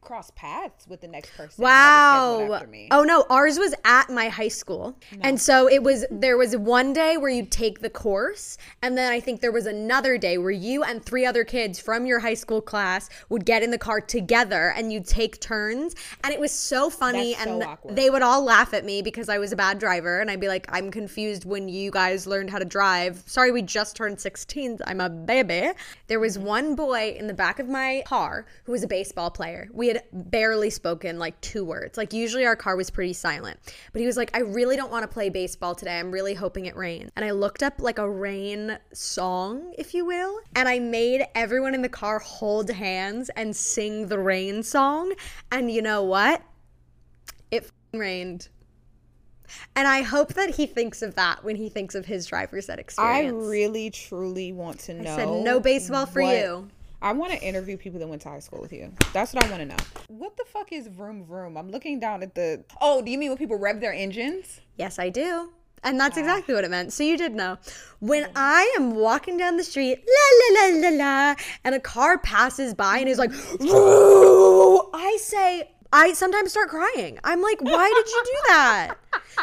crossed 0.00 0.34
paths 0.34 0.86
with 0.88 1.00
the 1.00 1.08
next 1.08 1.36
person. 1.36 1.62
Wow. 1.62 2.52
after 2.52 2.66
me. 2.66 2.88
Oh 2.90 3.02
no, 3.02 3.24
ours 3.28 3.58
was 3.58 3.74
at 3.84 4.10
my 4.10 4.28
high 4.28 4.48
school. 4.48 4.96
And 5.20 5.40
so 5.40 5.68
it 5.68 5.82
was 5.82 6.04
there 6.10 6.36
was 6.36 6.56
one 6.56 6.92
day 6.92 7.16
where 7.16 7.30
you 7.30 7.44
take 7.44 7.80
the 7.80 7.90
course 7.90 8.56
and 8.82 8.96
then 8.96 9.12
I 9.12 9.20
think 9.20 9.40
there 9.40 9.52
was 9.52 9.66
another 9.66 10.16
day 10.18 10.38
where 10.38 10.50
you 10.50 10.82
and 10.82 11.04
three 11.04 11.26
other 11.26 11.44
kids 11.44 11.78
from 11.78 12.06
your 12.06 12.18
high 12.20 12.34
school 12.34 12.60
class 12.60 13.10
would 13.28 13.44
get 13.44 13.62
in 13.62 13.70
the 13.70 13.78
car 13.78 14.00
together 14.00 14.72
and 14.76 14.92
you'd 14.92 15.06
take 15.06 15.40
turns 15.40 15.94
and 16.24 16.32
it 16.32 16.40
was 16.40 16.50
so 16.52 16.88
funny 16.90 17.32
That's 17.34 17.44
so 17.44 17.52
and 17.54 17.62
awkward. 17.62 17.96
they 17.96 18.10
would 18.10 18.22
all 18.22 18.42
laugh 18.42 18.72
at 18.74 18.84
me 18.84 19.02
because 19.02 19.28
I 19.28 19.38
was 19.38 19.52
a 19.52 19.56
bad 19.56 19.78
driver 19.78 20.20
and 20.20 20.30
I'd 20.30 20.40
be 20.40 20.48
like 20.48 20.66
I'm 20.70 20.90
confused 20.90 21.44
when 21.44 21.68
you 21.68 21.90
guys 21.90 22.26
learned 22.26 22.50
how 22.50 22.58
to 22.58 22.64
drive. 22.64 23.22
Sorry 23.26 23.50
we 23.52 23.62
just 23.62 23.96
turned 23.96 24.18
16. 24.20 24.78
I'm 24.86 25.00
a 25.00 25.10
baby. 25.10 25.70
There 26.06 26.20
was 26.20 26.38
one 26.38 26.74
boy 26.74 27.14
in 27.18 27.26
the 27.26 27.34
back 27.34 27.58
of 27.58 27.68
my 27.68 28.02
car 28.06 28.46
who 28.64 28.72
was 28.72 28.82
a 28.82 28.88
baseball 28.88 29.30
player. 29.30 29.68
We 29.72 29.89
had 29.90 30.02
barely 30.12 30.70
spoken 30.70 31.18
like 31.18 31.40
two 31.40 31.64
words. 31.64 31.96
Like 31.98 32.12
usually 32.12 32.46
our 32.46 32.56
car 32.56 32.76
was 32.76 32.90
pretty 32.90 33.12
silent. 33.12 33.58
But 33.92 34.00
he 34.00 34.06
was 34.06 34.16
like, 34.16 34.30
I 34.34 34.40
really 34.40 34.76
don't 34.76 34.90
want 34.90 35.02
to 35.02 35.08
play 35.08 35.28
baseball 35.28 35.74
today. 35.74 35.98
I'm 35.98 36.10
really 36.10 36.34
hoping 36.34 36.66
it 36.66 36.76
rains. 36.76 37.10
And 37.16 37.24
I 37.24 37.30
looked 37.32 37.62
up 37.62 37.80
like 37.80 37.98
a 37.98 38.08
rain 38.08 38.78
song, 38.92 39.72
if 39.78 39.94
you 39.94 40.04
will, 40.04 40.40
and 40.54 40.68
I 40.68 40.78
made 40.78 41.26
everyone 41.34 41.74
in 41.74 41.82
the 41.82 41.88
car 41.88 42.18
hold 42.18 42.70
hands 42.70 43.30
and 43.36 43.54
sing 43.54 44.08
the 44.08 44.18
rain 44.18 44.62
song. 44.62 45.12
And 45.52 45.70
you 45.70 45.82
know 45.82 46.02
what? 46.02 46.42
It 47.50 47.64
f***ing 47.64 48.00
rained. 48.00 48.48
And 49.74 49.88
I 49.88 50.02
hope 50.02 50.34
that 50.34 50.50
he 50.50 50.66
thinks 50.66 51.02
of 51.02 51.16
that 51.16 51.42
when 51.42 51.56
he 51.56 51.68
thinks 51.68 51.96
of 51.96 52.06
his 52.06 52.26
driver's 52.26 52.68
ed 52.68 52.78
experience. 52.78 53.32
I 53.32 53.48
really 53.48 53.90
truly 53.90 54.52
want 54.52 54.78
to 54.80 54.94
know. 54.94 55.16
said 55.16 55.28
no 55.44 55.58
baseball 55.58 56.06
for 56.06 56.22
what- 56.22 56.36
you. 56.36 56.68
I 57.02 57.12
want 57.12 57.32
to 57.32 57.42
interview 57.42 57.76
people 57.76 57.98
that 58.00 58.08
went 58.08 58.22
to 58.22 58.28
high 58.28 58.40
school 58.40 58.60
with 58.60 58.72
you. 58.72 58.92
That's 59.12 59.32
what 59.32 59.44
I 59.44 59.50
want 59.50 59.60
to 59.60 59.66
know. 59.66 59.76
What 60.08 60.36
the 60.36 60.44
fuck 60.44 60.72
is 60.72 60.86
vroom 60.86 61.24
vroom? 61.24 61.56
I'm 61.56 61.70
looking 61.70 61.98
down 61.98 62.22
at 62.22 62.34
the. 62.34 62.62
Oh, 62.80 63.00
do 63.00 63.10
you 63.10 63.16
mean 63.16 63.30
when 63.30 63.38
people 63.38 63.56
rev 63.56 63.80
their 63.80 63.92
engines? 63.92 64.60
Yes, 64.76 64.98
I 64.98 65.08
do. 65.08 65.50
And 65.82 65.98
that's 65.98 66.18
exactly 66.18 66.54
what 66.54 66.64
it 66.64 66.70
meant. 66.70 66.92
So 66.92 67.02
you 67.02 67.16
did 67.16 67.34
know. 67.34 67.56
When 68.00 68.30
I 68.36 68.74
am 68.76 68.94
walking 68.94 69.38
down 69.38 69.56
the 69.56 69.64
street, 69.64 70.04
la 70.06 70.60
la 70.60 70.66
la 70.66 70.88
la 70.88 70.96
la, 70.96 71.34
and 71.64 71.74
a 71.74 71.80
car 71.80 72.18
passes 72.18 72.74
by 72.74 72.98
and 72.98 73.08
is 73.08 73.16
like, 73.16 73.30
"Vroom," 73.30 74.90
I 74.92 75.16
say, 75.18 75.70
I 75.92 76.12
sometimes 76.12 76.50
start 76.52 76.68
crying. 76.68 77.18
I'm 77.24 77.42
like, 77.42 77.60
why 77.60 77.88
did 77.88 78.06
you 78.06 78.22
do 78.24 78.38
that? 78.48 78.94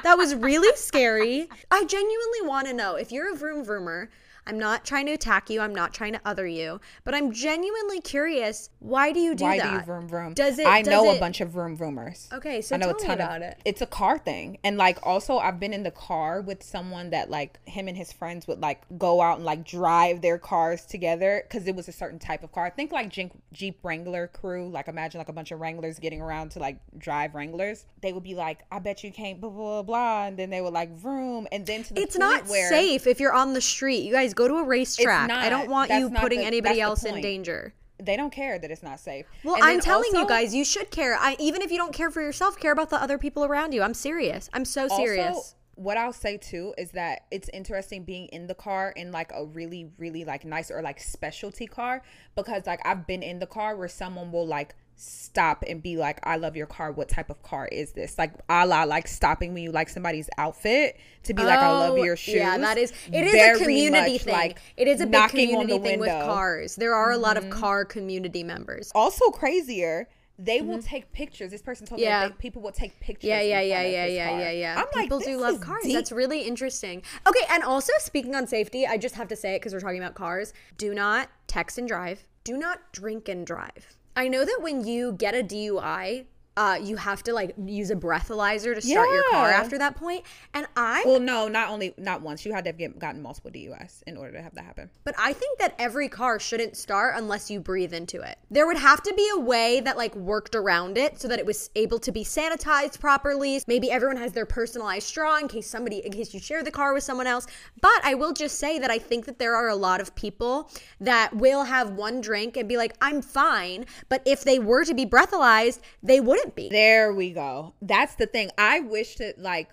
That 0.04 0.18
was 0.18 0.34
really 0.36 0.74
scary. 0.78 1.50
I 1.72 1.84
genuinely 1.84 2.42
want 2.44 2.68
to 2.68 2.74
know 2.74 2.96
if 2.96 3.12
you're 3.12 3.34
a 3.34 3.36
vroom 3.36 3.66
vroomer. 3.66 4.08
I'm 4.48 4.58
not 4.58 4.86
trying 4.86 5.06
to 5.08 5.12
attack 5.14 5.50
you. 5.50 5.62
I'm 5.62 5.76
not 5.76 5.94
trying 5.94 6.14
to 6.14 6.22
other 6.26 6.48
you, 6.48 6.80
but 7.04 7.14
I'm 7.14 7.32
genuinely 7.32 8.02
curious. 8.02 8.70
Why 8.80 9.12
do 9.12 9.20
you 9.20 9.36
do 9.36 9.44
Why 9.44 9.58
that? 9.60 9.70
do 9.70 9.76
you 9.76 9.82
vroom 9.82 10.08
vroom? 10.08 10.34
Does 10.34 10.58
it? 10.60 10.66
I 10.68 10.82
does 10.82 10.92
know 10.92 11.12
it- 11.12 11.18
a 11.18 11.20
bunch 11.20 11.42
of 11.42 11.50
vroom 11.50 11.78
vroomers. 11.78 12.32
Okay, 12.34 12.62
so 12.62 12.76
I 12.76 12.78
know 12.80 12.88
tell 12.88 12.96
a 12.96 13.00
me 13.02 13.06
ton 13.08 13.18
about 13.20 13.38
of 13.38 13.42
it. 13.44 13.58
It's 13.66 13.82
a 13.82 13.86
car 13.86 14.18
thing, 14.18 14.58
and 14.64 14.78
like 14.78 15.00
also 15.04 15.38
I've 15.38 15.60
been 15.60 15.74
in 15.74 15.84
the 15.84 15.92
car 15.92 16.42
with 16.42 16.64
someone 16.64 17.10
that 17.12 17.30
like 17.30 17.60
him 17.68 17.88
and 17.88 17.98
his 17.98 18.12
friends 18.14 18.48
would 18.48 18.62
like 18.62 18.82
go 18.98 19.22
out 19.22 19.38
and 19.38 19.46
like 19.46 19.66
drive 19.66 20.22
their 20.22 20.38
cars 20.38 20.86
together 20.86 21.44
because 21.48 21.68
it 21.68 21.76
was 21.76 21.88
a 21.88 21.92
certain 21.92 22.20
type 22.20 22.44
of 22.44 22.52
car. 22.52 22.72
Think 22.76 22.92
like 22.92 23.10
Jeep, 23.10 23.32
Jeep 23.52 23.80
Wrangler 23.84 24.28
crew. 24.28 24.70
Like 24.70 24.88
imagine 24.88 25.20
like 25.20 25.30
a 25.30 25.34
bunch 25.34 25.52
of 25.52 25.60
Wranglers 25.60 26.00
getting 26.00 26.22
around 26.22 26.52
to 26.52 26.60
like 26.60 26.78
drive 26.98 27.36
Wranglers. 27.36 27.86
They 28.02 28.14
would 28.14 28.24
be 28.24 28.36
like, 28.36 28.60
"I 28.72 28.80
bet 28.80 29.04
you 29.04 29.12
can't 29.12 29.42
blah 29.42 29.50
blah 29.50 29.84
blah," 29.84 30.26
and 30.28 30.38
then 30.38 30.50
they 30.50 30.62
would 30.62 30.74
like 30.74 30.92
vroom, 30.96 31.48
and 31.52 31.66
then 31.66 31.84
to 31.84 31.94
the 31.94 32.02
It's 32.02 32.16
point 32.18 32.20
not 32.30 32.48
where 32.48 32.70
safe 32.70 33.08
if 33.08 33.20
you're 33.20 33.34
on 33.34 33.54
the 33.54 33.62
street. 33.62 34.04
You 34.04 34.12
guys 34.14 34.34
go 34.38 34.48
to 34.48 34.56
a 34.56 34.64
racetrack. 34.64 35.30
I 35.30 35.50
don't 35.50 35.70
want 35.70 35.92
you 35.92 36.10
putting 36.10 36.40
the- 36.40 36.46
anybody 36.46 36.80
else 36.80 37.04
in 37.04 37.22
danger. 37.22 37.74
they 38.00 38.16
don't 38.16 38.32
care 38.32 38.60
that 38.60 38.70
it's 38.70 38.84
not 38.84 39.00
safe. 39.00 39.26
Well, 39.44 39.56
And 39.56 39.64
I'm 39.64 39.80
telling 39.80 40.12
you 40.14 40.28
guys, 40.28 40.54
you 40.54 40.64
should 40.64 40.92
care. 40.92 41.18
I, 41.20 41.36
even 41.40 41.64
if 41.64 41.72
you 41.72 41.78
don't 41.78 41.94
care 41.94 42.12
for 42.12 42.22
yourself, 42.22 42.60
care 42.60 42.72
about 42.72 42.92
the 42.92 43.02
other 43.02 43.18
people 43.18 43.44
around 43.44 43.74
you. 43.74 43.82
I'm 43.82 43.96
serious. 43.96 44.50
I'm 44.54 44.66
so 44.66 44.88
serious. 44.88 45.36
Also, 45.36 45.56
what 45.74 45.98
I'll 45.98 46.14
say 46.14 46.38
too 46.38 46.76
is 46.78 46.92
that 46.92 47.26
it's 47.32 47.50
interesting 47.54 48.04
being 48.04 48.28
in 48.28 48.46
the 48.46 48.54
car 48.54 48.92
in 48.96 49.12
like 49.12 49.32
a 49.34 49.46
really, 49.46 49.92
really 49.98 50.26
like 50.26 50.46
nice 50.46 50.70
or 50.70 50.82
like 50.84 51.00
specialty 51.00 51.66
car 51.66 52.04
because 52.36 52.68
like 52.68 52.82
I've 52.86 53.08
been 53.08 53.24
in 53.24 53.40
the 53.40 53.48
car 53.48 53.76
where 53.76 53.88
someone 53.88 54.32
will 54.32 54.46
like 54.48 54.76
stop 54.98 55.64
and 55.68 55.82
be 55.82 55.96
like, 55.96 56.20
I 56.24 56.38
love 56.38 56.56
your 56.58 56.66
car. 56.68 56.92
What 56.92 57.08
type 57.08 57.30
of 57.30 57.42
car 57.44 57.68
is 57.72 57.92
this? 57.92 58.18
Like 58.18 58.34
a 58.50 58.66
la 58.66 58.84
like 58.84 59.08
stopping 59.08 59.54
when 59.54 59.64
you 59.64 59.72
like 59.72 59.90
somebody's 59.90 60.30
outfit 60.38 60.98
to 61.24 61.34
be 61.34 61.44
like, 61.44 61.60
I 61.60 61.70
love 61.70 61.94
Oh, 61.94 62.04
your 62.04 62.16
shoes. 62.18 62.36
Yeah, 62.36 62.58
that 62.58 62.78
is. 62.78 62.92
It 63.14 63.24
is 63.26 63.32
Very 63.32 63.58
a 63.58 63.62
community 63.64 64.18
thing. 64.18 64.34
like 64.34 64.60
it 64.76 64.88
is 64.88 65.00
a 65.02 65.06
big 65.08 65.30
community 65.30 65.78
thing 65.80 66.00
with. 66.00 66.10
Mm-hmm. 66.10 66.28
cars. 66.28 66.76
There 66.76 66.96
are 66.96 67.12
a 67.12 67.18
lot 67.18 67.38
of 67.38 67.50
car 67.50 67.86
community 67.86 68.44
members. 68.44 68.92
Also 68.96 69.30
crazier. 69.30 70.10
They 70.40 70.62
will 70.62 70.80
take 70.84 71.12
pictures. 71.14 71.50
This 71.50 71.64
person 71.64 71.88
told 71.88 72.00
Mm-hmm. 72.00 72.08
Yeah. 72.10 72.24
me 72.24 72.28
that 72.30 72.38
people 72.38 72.62
will 72.62 72.72
take 72.72 73.00
pictures. 73.00 73.28
Yeah, 73.28 73.42
yeah, 73.42 73.60
yeah, 73.62 73.82
yeah, 73.84 74.06
yeah, 74.06 74.30
car. 74.30 74.40
yeah, 74.40 74.52
yeah. 74.52 74.74
I'm 74.78 74.86
like, 74.96 75.06
People 75.06 75.18
do 75.20 75.26
this 75.34 75.42
love 75.42 75.62
cars. 75.62 75.84
deep. 75.84 75.94
That's 75.96 76.12
really 76.12 76.42
interesting. 76.42 77.02
Okay, 77.26 77.40
and 77.50 77.64
also 77.64 77.92
speaking 77.98 78.36
on 78.36 78.46
safety, 78.46 78.86
I 78.86 78.98
just 78.98 79.16
have 79.16 79.28
to 79.30 79.36
say 79.36 79.56
it 79.56 79.60
because 79.62 79.74
we're 79.74 79.80
talking 79.80 79.98
about 79.98 80.14
cars. 80.14 80.54
Do 80.78 80.94
not 80.94 81.30
text 81.48 81.80
and 81.80 81.88
drive. 81.88 82.24
Do 82.44 82.56
not 82.56 82.92
drink 82.94 83.28
and 83.30 83.48
drive. 83.48 83.96
I 84.18 84.30
know 84.30 84.44
that 84.44 84.62
when 84.64 84.84
you 84.84 85.12
get 85.12 85.36
a 85.36 85.44
DUI, 85.44 86.26
uh, 86.58 86.76
you 86.82 86.96
have 86.96 87.22
to 87.22 87.34
like 87.34 87.54
use 87.66 87.92
a 87.92 87.96
breathalyzer 87.96 88.74
to 88.74 88.82
start 88.82 89.08
your 89.14 89.24
car 89.30 89.52
after 89.52 89.78
that 89.78 89.96
point. 89.96 90.26
And 90.56 90.66
I 90.76 91.04
Well, 91.06 91.20
no, 91.20 91.48
not 91.48 91.70
only 91.70 91.94
not 91.98 92.24
once. 92.24 92.46
You 92.46 92.52
had 92.52 92.64
to 92.64 92.70
have 92.70 92.78
get, 92.80 92.98
gotten 92.98 93.22
multiple 93.22 93.52
DUIs 93.52 94.02
in 94.08 94.18
order 94.18 94.32
to 94.34 94.42
have 94.42 94.56
that 94.56 94.66
happen. 94.66 94.90
But 95.04 95.14
I 95.20 95.34
think 95.34 95.60
that 95.60 95.76
every 95.78 96.10
car 96.10 96.40
shouldn't 96.40 96.76
start 96.76 97.14
unless 97.16 97.52
you 97.52 97.60
breathe 97.60 97.94
into 97.94 98.22
it. 98.22 98.40
There 98.50 98.66
would 98.66 98.78
have 98.78 99.04
to 99.04 99.14
be 99.14 99.30
a 99.36 99.40
way 99.40 99.82
that 99.82 99.98
like 99.98 100.16
worked 100.16 100.56
around 100.56 100.98
it 100.98 101.22
so 101.22 101.28
that 101.28 101.38
it 101.38 101.46
was 101.46 101.70
able 101.76 102.00
to 102.00 102.12
be 102.12 102.24
sanitized 102.24 103.00
properly. 103.00 103.62
Maybe 103.68 103.92
everyone 103.92 104.18
has 104.18 104.32
their 104.32 104.48
personalized 104.48 105.06
straw 105.06 105.38
in 105.38 105.48
case 105.48 105.70
somebody 105.70 106.00
in 106.00 106.12
case 106.12 106.34
you 106.34 106.40
share 106.40 106.64
the 106.64 106.72
car 106.72 106.92
with 106.92 107.04
someone 107.04 107.28
else. 107.28 107.46
But 107.82 108.02
I 108.04 108.16
will 108.16 108.34
just 108.34 108.58
say 108.58 108.80
that 108.80 108.90
I 108.90 108.98
think 108.98 109.26
that 109.26 109.38
there 109.38 109.56
are 109.56 109.70
a 109.70 109.76
lot 109.76 110.02
of 110.02 110.16
people 110.16 110.72
that 111.00 111.36
will 111.36 111.66
have 111.66 111.92
one 111.92 112.20
drink 112.20 112.58
and 112.58 112.68
be 112.68 112.78
like, 112.78 112.96
"I'm 113.00 113.22
fine," 113.22 113.86
but 114.10 114.24
if 114.26 114.44
they 114.44 114.58
were 114.58 114.84
to 114.86 114.96
be 114.96 115.06
breathalyzed, 115.06 115.82
they 116.02 116.20
wouldn't 116.20 116.47
be. 116.56 116.70
There 116.70 117.14
we 117.14 117.32
go. 117.32 117.74
That's 117.82 118.16
the 118.16 118.26
thing. 118.26 118.52
I 118.58 118.80
wish 118.80 119.16
that 119.16 119.40
like 119.40 119.70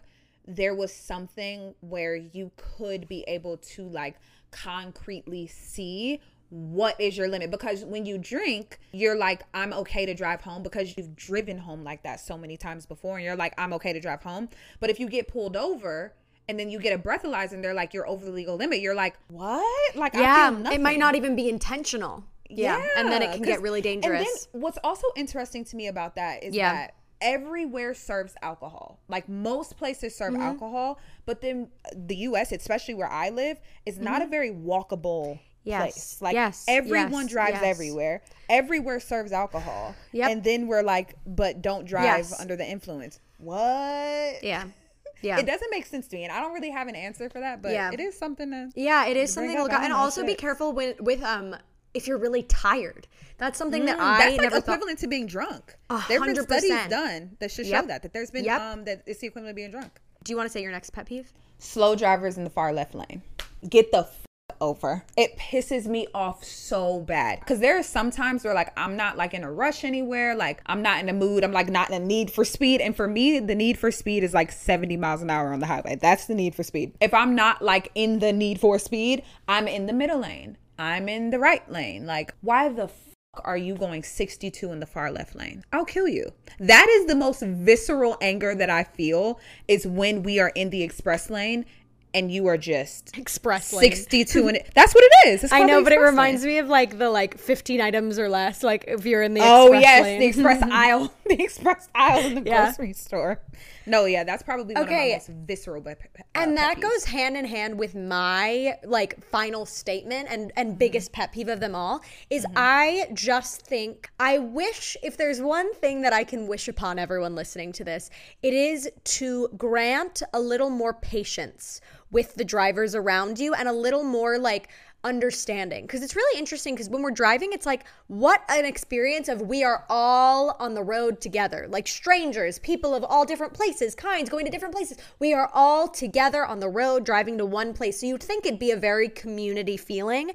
there 0.46 0.74
was 0.74 0.92
something 0.92 1.74
where 1.80 2.16
you 2.16 2.50
could 2.56 3.08
be 3.08 3.24
able 3.26 3.56
to 3.56 3.82
like 3.88 4.16
concretely 4.50 5.46
see 5.46 6.20
what 6.50 7.00
is 7.00 7.16
your 7.16 7.26
limit 7.26 7.50
because 7.50 7.84
when 7.84 8.06
you 8.06 8.16
drink 8.16 8.78
you're 8.92 9.16
like 9.16 9.42
i'm 9.54 9.72
okay 9.72 10.06
to 10.06 10.14
drive 10.14 10.40
home 10.40 10.62
because 10.62 10.96
you've 10.96 11.16
driven 11.16 11.58
home 11.58 11.82
like 11.82 12.04
that 12.04 12.20
so 12.20 12.38
many 12.38 12.56
times 12.56 12.86
before 12.86 13.16
and 13.16 13.24
you're 13.24 13.34
like 13.34 13.52
i'm 13.58 13.72
okay 13.72 13.92
to 13.92 13.98
drive 13.98 14.22
home 14.22 14.48
but 14.78 14.88
if 14.88 15.00
you 15.00 15.08
get 15.08 15.26
pulled 15.26 15.56
over 15.56 16.12
and 16.48 16.60
then 16.60 16.68
you 16.68 16.78
get 16.78 16.92
a 16.92 16.98
breathalyzer 16.98 17.52
and 17.52 17.64
they're 17.64 17.74
like 17.74 17.92
you're 17.92 18.06
over 18.06 18.24
the 18.24 18.30
legal 18.30 18.54
limit 18.56 18.80
you're 18.80 18.94
like 18.94 19.16
what 19.28 19.96
like 19.96 20.14
I 20.14 20.20
yeah, 20.20 20.72
it 20.72 20.80
might 20.80 20.98
not 20.98 21.14
even 21.14 21.36
be 21.36 21.48
intentional. 21.48 22.24
Yeah, 22.50 22.80
and 22.96 23.10
then 23.10 23.22
it 23.22 23.32
can 23.32 23.42
get 23.42 23.62
really 23.62 23.80
dangerous. 23.80 24.20
And 24.20 24.26
then 24.54 24.60
what's 24.62 24.78
also 24.84 25.06
interesting 25.16 25.64
to 25.66 25.76
me 25.76 25.86
about 25.88 26.14
that 26.16 26.42
is 26.44 26.54
Yeah. 26.54 26.72
that 26.74 26.94
everywhere 27.20 27.94
serves 27.94 28.34
alcohol. 28.42 29.00
Like 29.08 29.28
most 29.28 29.76
places 29.76 30.14
serve 30.14 30.34
Mm-hmm. 30.34 30.42
alcohol, 30.42 30.98
but 31.26 31.40
then 31.40 31.68
the 31.94 32.16
US, 32.28 32.52
especially 32.52 32.94
where 32.94 33.10
I 33.10 33.30
live, 33.30 33.58
is 33.86 33.98
not 33.98 34.20
a 34.22 34.26
very 34.26 34.50
walkable 34.50 35.38
Mm-hmm. 35.66 35.70
Yes. 35.70 35.80
place. 35.92 36.22
Like 36.22 36.34
Yes. 36.34 36.64
everyone 36.68 37.22
Yes. 37.24 37.30
drives 37.30 37.60
everywhere. 37.62 38.22
Everywhere 38.50 39.00
serves 39.00 39.32
alcohol. 39.32 39.94
Yep. 40.12 40.30
And 40.30 40.44
then 40.44 40.66
we're 40.66 40.82
like, 40.82 41.14
but 41.26 41.62
don't 41.62 41.86
drive 41.86 42.26
under 42.38 42.54
the 42.56 42.66
influence. 42.68 43.18
What? 43.38 44.42
yeah. 44.42 44.64
Yeah. 45.22 45.38
It 45.38 45.46
doesn't 45.46 45.70
make 45.70 45.86
sense 45.86 46.06
to 46.08 46.16
me, 46.16 46.24
and 46.24 46.32
I 46.32 46.38
don't 46.42 46.52
really 46.52 46.68
have 46.68 46.86
an 46.86 46.94
answer 46.94 47.30
for 47.30 47.40
that, 47.40 47.62
but 47.62 47.72
Yeah. 47.72 47.90
it 47.90 47.98
is 47.98 48.18
something 48.18 48.50
to. 48.50 48.68
Yeah, 48.74 49.06
it 49.06 49.16
is 49.16 49.32
something 49.32 49.56
to 49.56 49.62
look 49.62 49.72
at, 49.72 49.82
and 49.82 49.90
also 49.90 50.22
be 50.22 50.34
careful 50.34 50.72
with 50.74 51.00
with 51.00 51.22
um 51.22 51.56
if 51.94 52.06
you're 52.06 52.18
really 52.18 52.42
tired. 52.42 53.06
That's 53.38 53.58
something 53.58 53.84
that 53.86 53.98
Mm, 53.98 54.02
I 54.02 54.18
that's 54.18 54.32
like 54.32 54.40
never 54.42 54.60
thought. 54.60 54.74
equivalent 54.74 54.98
to 55.00 55.06
being 55.08 55.26
drunk. 55.26 55.76
A 55.90 56.00
There 56.08 56.18
have 56.22 56.34
been 56.34 56.42
studies 56.44 56.70
done 56.88 57.36
that 57.40 57.50
should 57.50 57.66
show 57.66 57.72
Yep. 57.72 57.86
that 57.88 58.02
that 58.02 58.12
there's 58.12 58.30
been 58.30 58.44
Yep. 58.44 58.60
um 58.60 58.84
that 58.84 59.02
it's 59.06 59.20
the 59.20 59.26
equivalent 59.28 59.50
of 59.50 59.56
being 59.56 59.70
drunk. 59.70 60.00
Do 60.22 60.32
you 60.32 60.36
want 60.36 60.48
to 60.48 60.52
say 60.52 60.62
your 60.62 60.72
next 60.72 60.90
pet 60.90 61.06
peeve? 61.06 61.32
Slow 61.58 61.94
drivers 61.96 62.36
in 62.38 62.44
the 62.44 62.50
far 62.50 62.72
left 62.72 62.94
lane. 62.94 63.22
Get 63.68 63.90
the 63.90 63.98
f- 64.00 64.20
over. 64.60 65.04
It 65.16 65.36
pisses 65.36 65.86
me 65.86 66.06
off 66.14 66.44
so 66.44 67.00
bad 67.00 67.40
because 67.40 67.58
there 67.58 67.76
are 67.78 67.82
some 67.82 68.10
times 68.10 68.44
where 68.44 68.54
like 68.54 68.72
I'm 68.78 68.96
not 68.96 69.16
like 69.16 69.34
in 69.34 69.42
a 69.42 69.50
rush 69.50 69.84
anywhere. 69.84 70.34
Like 70.34 70.62
I'm 70.66 70.80
not 70.80 71.00
in 71.00 71.08
a 71.08 71.12
mood. 71.12 71.42
I'm 71.44 71.52
like 71.52 71.68
not 71.68 71.90
in 71.90 72.00
a 72.00 72.04
need 72.04 72.30
for 72.30 72.44
speed. 72.44 72.80
And 72.80 72.94
for 72.94 73.08
me, 73.08 73.40
the 73.40 73.54
need 73.54 73.78
for 73.78 73.90
speed 73.90 74.22
is 74.22 74.32
like 74.32 74.52
70 74.52 74.96
miles 74.96 75.22
an 75.22 75.30
hour 75.30 75.52
on 75.52 75.58
the 75.60 75.66
highway. 75.66 75.96
That's 75.96 76.26
the 76.26 76.34
need 76.34 76.54
for 76.54 76.62
speed. 76.62 76.92
If 77.00 77.12
I'm 77.12 77.34
not 77.34 77.62
like 77.62 77.90
in 77.94 78.20
the 78.20 78.32
need 78.32 78.60
for 78.60 78.78
speed, 78.78 79.22
I'm 79.48 79.66
in 79.66 79.86
the 79.86 79.92
middle 79.92 80.20
lane. 80.20 80.56
I'm 80.78 81.08
in 81.08 81.30
the 81.30 81.38
right 81.38 81.68
lane. 81.70 82.06
Like 82.06 82.34
why 82.40 82.68
the 82.68 82.84
f- 82.84 83.14
are 83.44 83.56
you 83.56 83.74
going 83.74 84.02
62 84.02 84.70
in 84.70 84.80
the 84.80 84.86
far 84.86 85.10
left 85.10 85.34
lane? 85.34 85.64
I'll 85.72 85.84
kill 85.84 86.08
you. 86.08 86.32
That 86.60 86.88
is 86.88 87.06
the 87.06 87.16
most 87.16 87.42
visceral 87.42 88.16
anger 88.20 88.54
that 88.54 88.70
I 88.70 88.84
feel 88.84 89.40
is 89.68 89.86
when 89.86 90.22
we 90.22 90.38
are 90.38 90.52
in 90.54 90.70
the 90.70 90.82
express 90.82 91.30
lane 91.30 91.66
and 92.14 92.30
you 92.30 92.46
are 92.46 92.56
just 92.56 93.18
Express 93.18 93.66
62 93.66 94.48
and 94.48 94.60
that's 94.74 94.94
what 94.94 95.04
it 95.04 95.28
is. 95.28 95.44
It's 95.44 95.52
I 95.52 95.64
know, 95.64 95.82
but 95.82 95.92
it 95.92 95.98
reminds 95.98 96.42
lane. 96.42 96.52
me 96.52 96.58
of 96.58 96.68
like 96.68 96.98
the 96.98 97.10
like 97.10 97.38
15 97.38 97.80
items 97.80 98.18
or 98.18 98.28
less. 98.28 98.62
Like 98.62 98.84
if 98.86 99.04
you're 99.04 99.22
in 99.22 99.34
the 99.34 99.40
Oh 99.42 99.72
yes, 99.72 100.04
lane. 100.04 100.20
the 100.20 100.26
express 100.26 100.62
aisle, 100.70 101.12
the 101.26 101.42
express 101.42 101.88
aisle 101.94 102.26
in 102.26 102.34
the 102.36 102.42
Yeah. 102.48 102.66
grocery 102.66 102.92
store. 102.92 103.42
No, 103.86 104.06
yeah, 104.06 104.24
that's 104.24 104.42
probably 104.42 104.74
one 104.74 104.84
Okay. 104.84 105.12
of 105.12 105.28
my 105.28 105.34
most 105.34 105.46
visceral. 105.46 105.80
But 105.82 105.98
uh, 106.18 106.22
and 106.34 106.56
that 106.56 106.80
goes 106.80 107.04
hand 107.04 107.36
in 107.36 107.44
hand 107.44 107.78
with 107.78 107.94
my 107.94 108.78
like 108.84 109.22
final 109.24 109.66
statement 109.66 110.28
and 110.30 110.52
and 110.56 110.70
mm-hmm. 110.70 110.78
biggest 110.78 111.12
pet 111.12 111.32
peeve 111.32 111.48
of 111.48 111.60
them 111.60 111.74
all 111.74 112.00
is 112.30 112.44
mm-hmm. 112.44 112.54
I 112.56 113.08
just 113.12 113.62
think 113.62 114.10
I 114.20 114.38
wish 114.38 114.96
if 115.02 115.16
there's 115.16 115.40
one 115.40 115.74
thing 115.74 116.02
that 116.02 116.12
I 116.12 116.24
can 116.24 116.46
wish 116.46 116.68
upon 116.68 116.98
everyone 116.98 117.34
listening 117.34 117.72
to 117.72 117.84
this, 117.84 118.10
it 118.42 118.54
is 118.54 118.88
to 119.04 119.48
grant 119.56 120.22
a 120.32 120.40
little 120.40 120.70
more 120.70 120.94
patience 120.94 121.80
with 122.14 122.34
the 122.36 122.44
drivers 122.44 122.94
around 122.94 123.38
you 123.38 123.52
and 123.52 123.68
a 123.68 123.72
little 123.72 124.04
more 124.04 124.38
like 124.38 124.68
understanding 125.02 125.82
because 125.82 126.02
it's 126.02 126.16
really 126.16 126.38
interesting 126.38 126.74
because 126.74 126.88
when 126.88 127.02
we're 127.02 127.10
driving 127.10 127.52
it's 127.52 127.66
like 127.66 127.84
what 128.06 128.42
an 128.48 128.64
experience 128.64 129.28
of 129.28 129.42
we 129.42 129.62
are 129.62 129.84
all 129.90 130.56
on 130.58 130.72
the 130.72 130.82
road 130.82 131.20
together 131.20 131.66
like 131.68 131.86
strangers 131.86 132.58
people 132.60 132.94
of 132.94 133.04
all 133.04 133.26
different 133.26 133.52
places 133.52 133.94
kinds 133.94 134.30
going 134.30 134.46
to 134.46 134.50
different 134.50 134.74
places 134.74 134.96
we 135.18 135.34
are 135.34 135.50
all 135.52 135.86
together 135.86 136.46
on 136.46 136.58
the 136.58 136.68
road 136.68 137.04
driving 137.04 137.36
to 137.36 137.44
one 137.44 137.74
place 137.74 138.00
so 138.00 138.06
you'd 138.06 138.22
think 138.22 138.46
it'd 138.46 138.58
be 138.58 138.70
a 138.70 138.76
very 138.76 139.10
community 139.10 139.76
feeling 139.76 140.32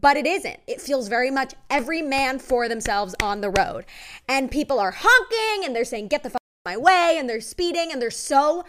but 0.00 0.16
it 0.16 0.26
isn't. 0.26 0.58
It 0.66 0.80
feels 0.80 1.08
very 1.08 1.30
much 1.30 1.52
every 1.68 2.00
man 2.00 2.38
for 2.38 2.66
themselves 2.66 3.14
on 3.22 3.42
the 3.42 3.50
road. 3.50 3.84
And 4.26 4.50
people 4.50 4.80
are 4.80 4.94
honking 4.96 5.66
and 5.66 5.76
they're 5.76 5.84
saying, 5.84 6.08
get 6.08 6.22
the 6.22 6.30
fuck 6.30 6.40
my 6.64 6.78
way, 6.78 7.16
and 7.18 7.28
they're 7.28 7.42
speeding 7.42 7.90
and 7.92 8.00
they're 8.00 8.10
so 8.10 8.64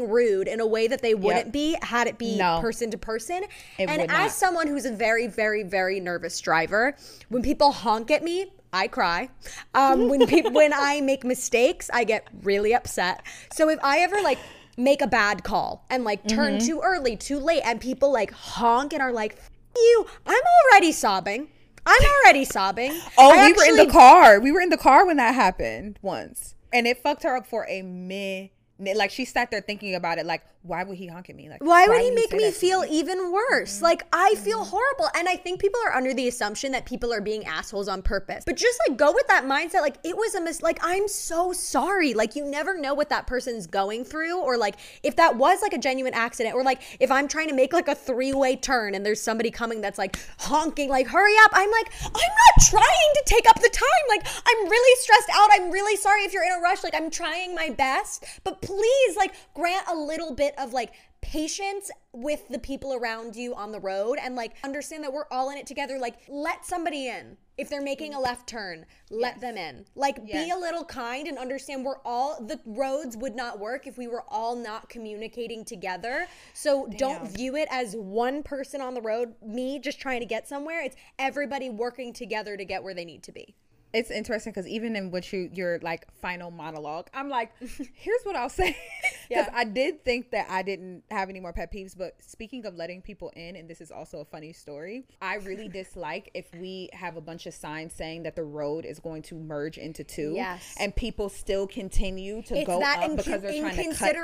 rude 0.00 0.48
in 0.48 0.60
a 0.60 0.66
way 0.66 0.86
that 0.88 1.02
they 1.02 1.14
wouldn't 1.14 1.52
be 1.52 1.76
had 1.82 2.06
it 2.06 2.18
be 2.18 2.36
No. 2.38 2.60
person 2.60 2.90
to 2.90 2.98
person. 2.98 3.44
It 3.78 3.88
and 3.88 4.02
as 4.02 4.08
not. 4.08 4.30
someone 4.32 4.66
who's 4.66 4.84
a 4.84 4.92
very, 4.92 5.26
very, 5.26 5.62
very 5.62 6.00
nervous 6.00 6.40
driver, 6.40 6.96
when 7.28 7.42
people 7.42 7.72
honk 7.72 8.10
at 8.10 8.22
me, 8.24 8.52
I 8.72 8.88
cry. 8.88 9.28
Um, 9.74 10.08
when 10.08 10.26
people 10.26 10.52
when 10.60 10.72
I 10.74 11.00
make 11.00 11.24
mistakes, 11.24 11.90
I 11.92 12.04
get 12.04 12.26
really 12.42 12.74
upset. 12.74 13.22
So 13.52 13.68
if 13.68 13.78
I 13.82 13.98
ever 14.00 14.20
like 14.22 14.38
make 14.78 15.02
a 15.02 15.06
bad 15.06 15.44
call 15.44 15.84
and 15.90 16.04
like 16.04 16.26
turn 16.26 16.54
Mm-hmm. 16.54 16.66
too 16.66 16.80
early, 16.82 17.16
too 17.16 17.38
late, 17.38 17.60
and 17.64 17.80
people 17.80 18.10
like 18.12 18.30
honk 18.32 18.94
and 18.94 19.02
are 19.02 19.12
like, 19.12 19.34
"F- 19.36 19.50
"You," 19.76 20.06
I'm 20.26 20.42
already 20.72 20.92
sobbing. 20.92 21.48
I'm 21.84 22.02
already 22.22 22.44
sobbing. 22.44 22.92
Oh, 23.18 23.30
I 23.38 23.46
we 23.48 23.52
were 23.52 23.64
in 23.64 23.76
the 23.76 23.92
car. 23.92 24.40
We 24.40 24.52
were 24.52 24.60
in 24.62 24.70
the 24.70 24.76
car 24.78 25.04
when 25.04 25.16
that 25.18 25.34
happened 25.34 25.98
once. 26.00 26.54
And 26.72 26.86
it 26.86 26.96
fucked 27.02 27.24
her 27.24 27.36
up 27.36 27.46
for 27.46 27.66
a 27.68 27.82
minute. 27.82 28.52
Like 28.78 29.10
she 29.10 29.24
sat 29.24 29.50
there 29.50 29.60
thinking 29.60 29.94
about 29.94 30.18
it, 30.18 30.26
like, 30.26 30.42
why 30.64 30.84
would 30.84 30.96
he 30.96 31.08
honk 31.08 31.28
at 31.28 31.34
me? 31.34 31.48
Like, 31.48 31.62
Why 31.62 31.88
would 31.88 32.00
he 32.00 32.12
make 32.12 32.32
me 32.32 32.50
feel 32.52 32.84
even 32.88 33.32
worse? 33.32 33.76
Mm-hmm. 33.76 33.84
Like 33.84 34.06
I 34.12 34.34
feel 34.36 34.62
horrible. 34.62 35.08
And 35.16 35.28
I 35.28 35.34
think 35.34 35.60
people 35.60 35.80
are 35.86 35.92
under 35.92 36.14
the 36.14 36.28
assumption 36.28 36.70
that 36.72 36.86
people 36.86 37.12
are 37.12 37.20
being 37.20 37.44
assholes 37.44 37.88
on 37.88 38.00
purpose. 38.00 38.44
But 38.46 38.56
just 38.56 38.80
like 38.86 38.96
go 38.96 39.12
with 39.12 39.26
that 39.26 39.44
mindset 39.44 39.80
like 39.80 39.96
it 40.04 40.16
was 40.16 40.36
a 40.36 40.40
mistake. 40.40 40.62
like 40.62 40.78
I'm 40.82 41.08
so 41.08 41.52
sorry. 41.52 42.14
Like 42.14 42.36
you 42.36 42.44
never 42.44 42.78
know 42.78 42.94
what 42.94 43.08
that 43.08 43.26
person's 43.26 43.66
going 43.66 44.04
through 44.04 44.38
or 44.38 44.56
like 44.56 44.76
if 45.02 45.16
that 45.16 45.36
was 45.36 45.62
like 45.62 45.72
a 45.72 45.78
genuine 45.78 46.14
accident 46.14 46.54
or 46.54 46.62
like 46.62 46.80
if 47.00 47.10
I'm 47.10 47.26
trying 47.26 47.48
to 47.48 47.54
make 47.54 47.72
like 47.72 47.88
a 47.88 47.94
three-way 47.94 48.54
turn 48.54 48.94
and 48.94 49.04
there's 49.04 49.20
somebody 49.20 49.50
coming 49.50 49.80
that's 49.80 49.98
like 49.98 50.16
honking 50.38 50.88
like 50.88 51.08
hurry 51.08 51.34
up. 51.42 51.50
I'm 51.54 51.70
like 51.72 51.92
I'm 52.04 52.12
not 52.12 52.70
trying 52.70 53.12
to 53.14 53.22
take 53.26 53.48
up 53.48 53.56
the 53.56 53.70
time. 53.72 53.88
Like 54.08 54.24
I'm 54.46 54.68
really 54.68 55.00
stressed 55.00 55.30
out. 55.34 55.48
I'm 55.54 55.72
really 55.72 55.96
sorry 55.96 56.22
if 56.22 56.32
you're 56.32 56.44
in 56.44 56.52
a 56.52 56.60
rush. 56.60 56.84
Like 56.84 56.94
I'm 56.94 57.10
trying 57.10 57.52
my 57.56 57.70
best. 57.70 58.24
But 58.44 58.62
please 58.62 59.16
like 59.16 59.34
grant 59.54 59.88
a 59.88 59.94
little 59.96 60.32
bit 60.32 60.51
of 60.58 60.72
like 60.72 60.92
patience 61.20 61.90
with 62.12 62.48
the 62.48 62.58
people 62.58 62.94
around 62.94 63.36
you 63.36 63.54
on 63.54 63.72
the 63.72 63.80
road 63.80 64.18
and 64.20 64.34
like 64.34 64.52
understand 64.64 65.04
that 65.04 65.12
we're 65.12 65.28
all 65.30 65.50
in 65.50 65.56
it 65.56 65.66
together. 65.66 65.98
Like 65.98 66.16
let 66.28 66.66
somebody 66.66 67.08
in. 67.08 67.36
If 67.58 67.68
they're 67.68 67.82
making 67.82 68.12
a 68.12 68.16
mm-hmm. 68.16 68.24
left 68.24 68.48
turn 68.48 68.86
let 69.10 69.40
them 69.40 69.56
in. 69.56 69.84
Like 69.94 70.24
be 70.26 70.50
a 70.50 70.56
little 70.56 70.84
kind 70.84 71.28
and 71.28 71.38
understand 71.38 71.84
we're 71.84 72.00
all 72.04 72.42
the 72.42 72.58
roads 72.66 73.16
would 73.16 73.36
not 73.36 73.60
work 73.60 73.86
if 73.86 73.98
we 73.98 74.08
were 74.08 74.24
all 74.28 74.56
not 74.56 74.88
communicating 74.88 75.64
together. 75.64 76.26
So 76.54 76.88
don't 76.96 77.30
view 77.30 77.56
it 77.56 77.68
as 77.70 77.94
one 77.94 78.42
person 78.42 78.80
on 78.80 78.94
the 78.94 79.02
road 79.02 79.34
me 79.46 79.78
just 79.78 80.00
trying 80.00 80.20
to 80.20 80.26
get 80.26 80.48
somewhere. 80.48 80.82
It's 80.82 80.96
everybody 81.18 81.70
working 81.70 82.12
together 82.12 82.56
to 82.56 82.64
get 82.64 82.82
where 82.82 82.94
they 82.94 83.04
need 83.04 83.22
to 83.24 83.32
be 83.32 83.54
it's 83.94 84.10
interesting 84.10 84.52
because 84.52 84.66
even 84.68 84.96
in 84.96 85.10
what 85.10 85.32
you 85.32 85.50
your 85.52 85.78
like 85.80 86.06
final 86.14 86.50
monologue, 86.50 87.08
I'm 87.14 87.28
like, 87.28 87.52
here's 87.94 88.22
what 88.24 88.36
I'll 88.36 88.48
say. 88.48 88.76
Because 89.28 89.46
Yeah. 89.46 89.54
I 89.54 89.64
did 89.64 90.04
think 90.04 90.30
that 90.32 90.46
I 90.50 90.60
didn't 90.62 91.04
have 91.10 91.30
any 91.30 91.40
more 91.40 91.54
pet 91.54 91.72
peeves, 91.72 91.96
but 91.96 92.16
speaking 92.20 92.66
of 92.66 92.74
letting 92.74 93.00
people 93.00 93.32
in, 93.34 93.56
and 93.56 93.66
this 93.70 93.80
is 93.80 93.90
also 93.90 94.18
a 94.20 94.24
funny 94.26 94.52
story, 94.52 95.04
I 95.22 95.36
really 95.36 95.68
dislike 95.80 96.30
if 96.34 96.46
we 96.60 96.90
have 96.92 97.16
a 97.16 97.20
bunch 97.22 97.46
of 97.46 97.54
signs 97.54 97.94
saying 97.94 98.24
that 98.24 98.36
the 98.36 98.44
road 98.44 98.84
is 98.84 98.98
going 98.98 99.22
to 99.22 99.34
merge 99.36 99.78
into 99.78 100.04
two, 100.04 100.32
Yes. 100.34 100.74
and 100.78 100.94
people 100.94 101.30
still 101.30 101.66
continue 101.66 102.42
to 102.42 102.58
it's 102.58 102.66
go 102.66 102.82
up 102.82 103.02
in, 103.08 103.16
because 103.16 103.40
they're 103.40 103.58
trying 103.58 103.76
to 103.92 103.96
cut 103.96 104.16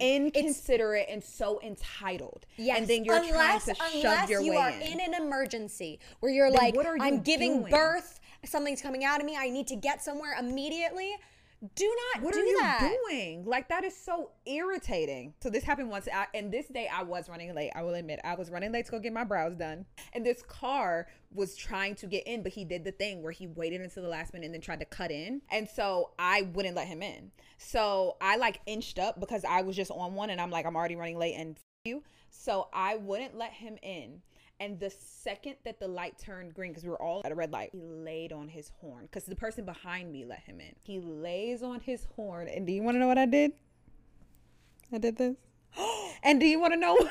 inconsiderate 0.00 1.06
and 1.08 1.22
so 1.22 1.60
entitled. 1.62 2.46
Yes. 2.56 2.78
And 2.78 2.88
then 2.88 3.04
you're 3.04 3.16
unless, 3.16 3.64
trying 3.66 3.74
to 3.74 3.74
shove 3.74 4.04
unless 4.04 4.30
your 4.30 4.40
you 4.42 4.50
way 4.52 4.56
are 4.56 4.70
in. 4.70 5.00
in. 5.00 5.00
an 5.00 5.14
emergency 5.22 5.98
where 6.20 6.32
you're 6.32 6.50
Then 6.50 6.58
like, 6.60 6.74
you 6.74 6.96
I'm 7.00 7.20
giving 7.20 7.60
doing? 7.60 7.70
birth, 7.70 8.19
something's 8.44 8.82
coming 8.82 9.04
out 9.04 9.20
of 9.20 9.26
me, 9.26 9.36
I 9.38 9.50
need 9.50 9.66
to 9.68 9.76
get 9.76 10.02
somewhere 10.02 10.34
immediately. 10.38 11.12
Do 11.74 11.84
not 12.14 12.20
do 12.20 12.24
What 12.24 12.32
do 12.34 12.40
are 12.40 12.44
you 12.44 12.58
that. 12.58 12.96
doing? 13.10 13.44
Like 13.44 13.68
that 13.68 13.84
is 13.84 13.94
so 13.94 14.30
irritating. 14.46 15.34
So 15.42 15.50
this 15.50 15.62
happened 15.62 15.90
once, 15.90 16.08
I, 16.10 16.26
and 16.34 16.50
this 16.50 16.66
day 16.68 16.88
I 16.90 17.02
was 17.02 17.28
running 17.28 17.54
late. 17.54 17.70
I 17.74 17.82
will 17.82 17.92
admit 17.92 18.18
I 18.24 18.34
was 18.34 18.50
running 18.50 18.72
late 18.72 18.86
to 18.86 18.92
go 18.92 18.98
get 18.98 19.12
my 19.12 19.24
brows 19.24 19.56
done, 19.56 19.84
and 20.14 20.24
this 20.24 20.40
car 20.42 21.06
was 21.34 21.54
trying 21.56 21.96
to 21.96 22.06
get 22.06 22.26
in, 22.26 22.42
but 22.42 22.52
he 22.52 22.64
did 22.64 22.82
the 22.84 22.92
thing 22.92 23.22
where 23.22 23.32
he 23.32 23.46
waited 23.46 23.82
until 23.82 24.02
the 24.02 24.08
last 24.08 24.32
minute 24.32 24.46
and 24.46 24.54
then 24.54 24.62
tried 24.62 24.80
to 24.80 24.86
cut 24.86 25.10
in, 25.10 25.42
and 25.50 25.68
so 25.68 26.12
I 26.18 26.42
wouldn't 26.54 26.76
let 26.76 26.86
him 26.88 27.02
in. 27.02 27.30
So 27.58 28.16
I 28.22 28.36
like 28.36 28.60
inched 28.66 28.98
up 28.98 29.20
because 29.20 29.44
I 29.44 29.60
was 29.60 29.76
just 29.76 29.90
on 29.90 30.14
one, 30.14 30.30
and 30.30 30.40
I'm 30.40 30.50
like 30.50 30.64
I'm 30.64 30.76
already 30.76 30.96
running 30.96 31.18
late, 31.18 31.34
and 31.36 31.56
f- 31.56 31.62
you. 31.84 32.02
So 32.30 32.68
I 32.72 32.96
wouldn't 32.96 33.36
let 33.36 33.52
him 33.52 33.76
in. 33.82 34.22
And 34.60 34.78
the 34.78 34.90
second 34.90 35.56
that 35.64 35.80
the 35.80 35.88
light 35.88 36.18
turned 36.18 36.52
green, 36.52 36.70
because 36.72 36.84
we 36.84 36.90
were 36.90 37.00
all 37.00 37.22
at 37.24 37.32
a 37.32 37.34
red 37.34 37.50
light, 37.50 37.70
he 37.72 37.80
laid 37.80 38.30
on 38.30 38.46
his 38.46 38.70
horn 38.78 39.06
because 39.06 39.24
the 39.24 39.34
person 39.34 39.64
behind 39.64 40.12
me 40.12 40.26
let 40.26 40.40
him 40.40 40.60
in. 40.60 40.74
He 40.84 41.00
lays 41.00 41.62
on 41.62 41.80
his 41.80 42.06
horn. 42.14 42.46
And 42.46 42.66
do 42.66 42.72
you 42.74 42.82
want 42.82 42.96
to 42.96 42.98
know 42.98 43.08
what 43.08 43.16
I 43.16 43.24
did? 43.24 43.52
I 44.92 44.98
did 44.98 45.16
this. 45.16 45.36
and 46.22 46.38
do 46.38 46.46
you 46.46 46.60
want 46.60 46.74
to 46.74 46.78
know 46.78 46.92
what? 46.92 47.10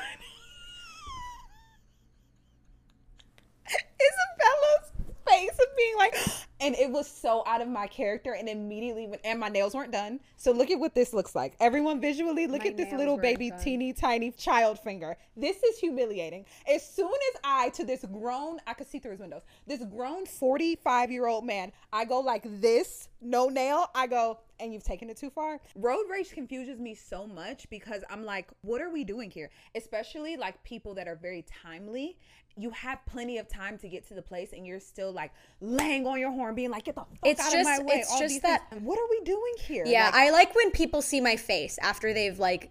Isabella's 3.66 4.92
face 5.40 5.58
of 5.58 5.76
being 5.76 5.96
like, 5.96 6.16
and 6.60 6.74
it 6.76 6.90
was 6.90 7.08
so 7.08 7.42
out 7.46 7.60
of 7.60 7.68
my 7.68 7.86
character. 7.86 8.32
And 8.32 8.48
immediately, 8.48 9.06
when, 9.06 9.18
and 9.24 9.38
my 9.38 9.48
nails 9.48 9.74
weren't 9.74 9.92
done. 9.92 10.20
So 10.36 10.52
look 10.52 10.70
at 10.70 10.78
what 10.78 10.94
this 10.94 11.12
looks 11.12 11.34
like. 11.34 11.54
Everyone 11.60 12.00
visually, 12.00 12.46
look 12.46 12.62
My 12.62 12.68
at 12.68 12.76
this 12.76 12.92
little 12.92 13.16
baby, 13.16 13.50
done. 13.50 13.60
teeny 13.60 13.92
tiny 13.92 14.30
child 14.32 14.78
finger. 14.78 15.16
This 15.36 15.62
is 15.62 15.78
humiliating. 15.78 16.44
As 16.68 16.86
soon 16.86 17.12
as 17.34 17.40
I, 17.44 17.68
to 17.70 17.84
this 17.84 18.04
grown, 18.04 18.58
I 18.66 18.74
could 18.74 18.88
see 18.88 18.98
through 18.98 19.12
his 19.12 19.20
windows, 19.20 19.42
this 19.66 19.82
grown 19.84 20.26
45 20.26 21.10
year 21.10 21.26
old 21.26 21.44
man, 21.44 21.72
I 21.92 22.04
go 22.04 22.20
like 22.20 22.42
this, 22.60 23.08
no 23.20 23.48
nail. 23.48 23.86
I 23.94 24.06
go, 24.06 24.38
and 24.60 24.72
you've 24.72 24.84
taken 24.84 25.08
it 25.10 25.16
too 25.16 25.30
far. 25.30 25.60
Road 25.74 26.04
rage 26.10 26.30
confuses 26.32 26.78
me 26.78 26.94
so 26.94 27.26
much 27.26 27.68
because 27.70 28.02
I'm 28.10 28.24
like, 28.24 28.48
what 28.62 28.80
are 28.80 28.90
we 28.90 29.04
doing 29.04 29.30
here? 29.30 29.50
Especially 29.74 30.36
like 30.36 30.62
people 30.64 30.94
that 30.94 31.08
are 31.08 31.16
very 31.16 31.44
timely. 31.62 32.16
You 32.56 32.70
have 32.70 32.98
plenty 33.06 33.38
of 33.38 33.48
time 33.48 33.78
to 33.78 33.88
get 33.88 34.06
to 34.08 34.14
the 34.14 34.20
place, 34.22 34.52
and 34.52 34.66
you're 34.66 34.80
still 34.80 35.12
like 35.12 35.30
laying 35.60 36.04
on 36.06 36.18
your 36.18 36.32
horn, 36.32 36.54
being 36.56 36.70
like, 36.70 36.84
"Get 36.84 36.96
the 36.96 37.02
fuck 37.02 37.08
It's 37.24 37.40
out 37.40 37.52
just- 37.52 37.70
of 37.70 37.78
my 37.78 37.84
way!" 37.84 38.00
it's 38.00 38.10
all 38.10 38.18
just 38.18 38.34
these 38.34 38.42
that- 38.42 38.68
things. 38.70 38.82
What 38.82 38.98
are 38.98 39.06
we 39.08 39.20
doing 39.24 39.52
here? 39.60 39.84
Yeah, 39.86 40.06
Like, 40.06 40.14
I 40.14 40.30
like 40.30 40.54
when 40.56 40.70
people 40.72 41.00
see 41.00 41.20
my 41.20 41.36
face 41.36 41.78
after 41.80 42.12
they've 42.12 42.38
like 42.38 42.70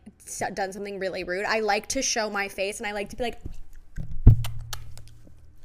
done 0.53 0.73
something 0.73 0.99
really 0.99 1.23
rude. 1.23 1.45
I 1.45 1.61
like 1.61 1.87
to 1.87 2.01
show 2.01 2.29
my 2.29 2.49
face 2.49 2.79
and 2.79 2.87
I 2.87 2.91
like 2.91 3.09
to 3.09 3.15
be 3.15 3.23
like 3.23 3.39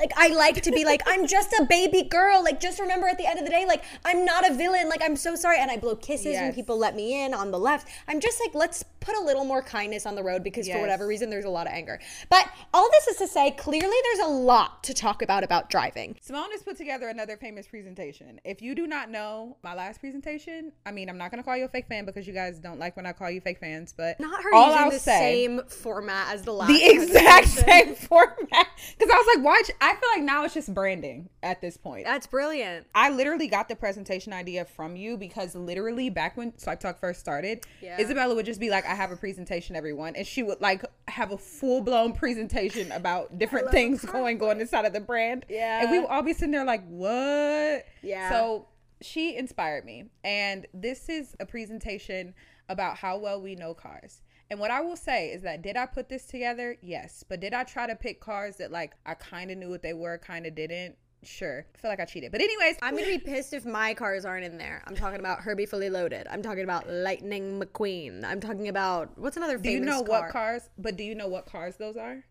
like 0.01 0.13
I 0.17 0.29
like 0.29 0.63
to 0.63 0.73
be 0.73 0.85
like 0.85 1.03
I'm 1.07 1.27
just 1.27 1.53
a 1.53 1.67
baby 1.69 2.03
girl. 2.03 2.43
Like 2.43 2.61
just 2.61 2.81
remember 2.81 3.07
at 3.07 3.19
the 3.19 3.27
end 3.27 3.39
of 3.39 3.45
the 3.45 3.51
day 3.51 3.65
like 3.67 3.85
I'm 4.05 4.25
not 4.25 4.49
a 4.49 4.55
villain. 4.55 4.89
Like 4.89 5.01
I'm 5.03 5.17
so 5.17 5.35
sorry 5.37 5.59
and 5.59 5.71
I 5.71 5.77
blow 5.77 5.95
kisses 5.97 6.35
when 6.35 6.53
people 6.53 6.79
let 6.79 6.97
me 6.97 7.25
in 7.25 7.33
on 7.33 7.51
the 7.51 7.59
left. 7.59 7.89
I'm 8.09 8.21
just 8.21 8.41
like 8.41 8.55
let's 8.55 8.83
put 9.05 9.17
a 9.17 9.21
little 9.21 9.45
more 9.45 9.63
kindness 9.63 10.07
on 10.07 10.15
the 10.15 10.23
road 10.23 10.43
because 10.43 10.67
for 10.69 10.81
whatever 10.81 11.07
reason 11.07 11.29
there's 11.31 11.45
a 11.45 11.51
lot 11.51 11.67
of 11.67 11.73
anger. 11.73 12.01
But 12.31 12.49
all 12.73 12.89
this 12.91 13.09
is 13.09 13.17
to 13.19 13.27
say 13.29 13.51
clearly 13.53 13.97
there's 14.05 14.27
a 14.27 14.31
lot 14.31 14.83
to 14.85 14.95
talk 14.95 15.23
about 15.23 15.45
about 15.45 15.69
driving. 15.71 16.17
Simone 16.21 16.51
has 16.53 16.63
put 16.63 16.77
together 16.77 17.09
another 17.09 17.37
famous 17.37 17.67
presentation. 17.67 18.41
If 18.45 18.63
you 18.63 18.75
do 18.75 18.87
not 18.87 19.11
know 19.11 19.57
my 19.63 19.75
last 19.75 20.01
presentation, 20.01 20.73
I 20.87 20.91
mean, 20.93 21.09
I'm 21.11 21.19
not 21.19 21.31
going 21.31 21.43
to 21.43 21.45
call 21.45 21.57
you 21.57 21.65
a 21.67 21.69
fake 21.69 21.87
fan 21.89 22.05
because 22.07 22.27
you 22.27 22.33
guys 22.33 22.59
don't 22.59 22.79
like 22.79 22.97
when 22.97 23.07
I 23.07 23.13
call 23.13 23.31
you 23.31 23.41
fake 23.41 23.59
fans, 23.61 23.93
but 23.97 24.19
Not 24.19 24.43
her 24.43 24.55
all 24.55 24.69
using 24.69 24.83
I'll 24.85 24.91
the 24.91 24.99
say- 24.99 25.19
same 25.47 25.61
format 25.69 26.33
as 26.35 26.43
the 26.43 26.53
last 26.53 26.69
the 26.69 26.83
exact 26.85 27.49
same 27.49 27.95
format. 27.95 28.67
Because 28.99 29.11
I 29.13 29.17
was 29.17 29.37
like, 29.37 29.45
watch, 29.45 29.71
I 29.81 29.95
feel 29.95 30.09
like 30.15 30.23
now 30.23 30.45
it's 30.45 30.55
just 30.55 30.73
branding 30.73 31.29
at 31.43 31.61
this 31.61 31.77
point. 31.77 32.05
That's 32.05 32.27
brilliant. 32.27 32.87
I 32.95 33.11
literally 33.11 33.49
got 33.49 33.69
the 33.69 33.77
presentation 33.77 34.33
idea 34.33 34.65
from 34.65 34.97
you 34.97 35.17
because 35.17 35.55
literally 35.55 36.09
back 36.11 36.37
when 36.37 36.57
Swipe 36.59 36.81
Talk 36.81 36.99
first 36.99 37.21
started, 37.21 37.65
Yeah. 37.83 38.01
Isabella 38.01 38.35
would 38.35 38.47
just 38.47 38.61
be 38.61 38.71
like, 38.71 38.87
I 38.87 38.94
have 38.95 39.11
a 39.11 39.17
presentation, 39.17 39.77
everyone. 39.77 40.17
And 40.17 40.27
she 40.27 40.43
would 40.43 40.61
like 40.61 40.85
have 41.09 41.33
a 41.33 41.39
full 41.39 41.81
blown 41.81 42.13
presentation 42.13 42.93
about 42.93 43.39
different 43.39 43.71
things 43.71 44.05
going 44.05 44.43
on 44.43 44.61
inside 44.61 44.85
of 44.85 44.93
the 44.93 45.01
brand. 45.01 45.47
Yeah. 45.49 45.83
And 45.83 45.91
we 45.91 46.01
would 46.01 46.09
all 46.09 46.23
be 46.23 46.33
sitting 46.33 46.53
there 46.53 46.65
like, 46.65 46.87
what? 46.87 47.87
Yeah. 48.03 48.31
So 48.31 48.69
she 49.01 49.37
inspired 49.37 49.85
me. 49.85 50.05
And 50.23 50.67
this 50.73 51.09
is 51.09 51.35
a 51.41 51.47
presentation 51.47 52.35
about 52.69 52.97
how 52.97 53.19
well 53.19 53.41
we 53.41 53.55
know 53.55 53.75
cars. 53.75 54.23
And 54.51 54.61
what 54.61 54.71
I 54.71 54.81
will 54.81 54.97
say 54.97 55.29
is 55.29 55.43
that 55.43 55.63
did 55.63 55.77
I 55.77 55.87
put 55.87 56.09
this 56.09 56.27
together? 56.27 56.77
Yes. 56.83 57.25
But 57.29 57.41
did 57.41 57.55
I 57.55 57.65
try 57.65 57.87
to 57.87 57.97
pick 57.97 58.21
cars 58.21 58.57
that 58.57 58.71
like 58.71 58.95
I 59.07 59.15
kind 59.15 59.51
of 59.51 59.59
knew 59.59 59.71
what 59.71 59.83
they 59.83 59.95
were, 59.95 60.19
kind 60.19 60.47
of 60.47 60.55
didn't? 60.55 60.97
Sure. 61.27 61.65
I 61.75 61.79
feel 61.79 61.91
like 61.91 62.01
I 62.01 62.05
cheated. 62.05 62.33
But 62.33 62.41
anyways, 62.41 62.77
I'm 62.83 62.95
gonna 62.95 63.07
be 63.07 63.19
pissed 63.19 63.53
if 63.53 63.65
my 63.65 63.95
cars 63.95 64.25
aren't 64.25 64.45
in 64.45 64.59
there. 64.59 64.83
I'm 64.87 64.95
talking 64.95 65.21
about 65.21 65.41
Herbie 65.41 65.67
Fully 65.67 65.91
Loaded. 65.91 66.27
I'm 66.31 66.43
talking 66.43 66.65
about 66.65 66.89
Lightning 66.89 67.61
McQueen. 67.61 68.25
I'm 68.25 68.41
talking 68.41 68.69
about 68.69 69.17
what's 69.19 69.37
another 69.37 69.59
famous? 69.59 69.65
do 69.65 69.71
you 69.73 69.81
know 69.81 70.03
car? 70.05 70.23
what 70.23 70.31
cars? 70.31 70.71
But 70.79 70.97
do 70.97 71.05
you 71.05 71.15
know 71.15 71.29
what 71.29 71.47
cars 71.47 71.77
those 71.77 71.97
are? 71.97 72.25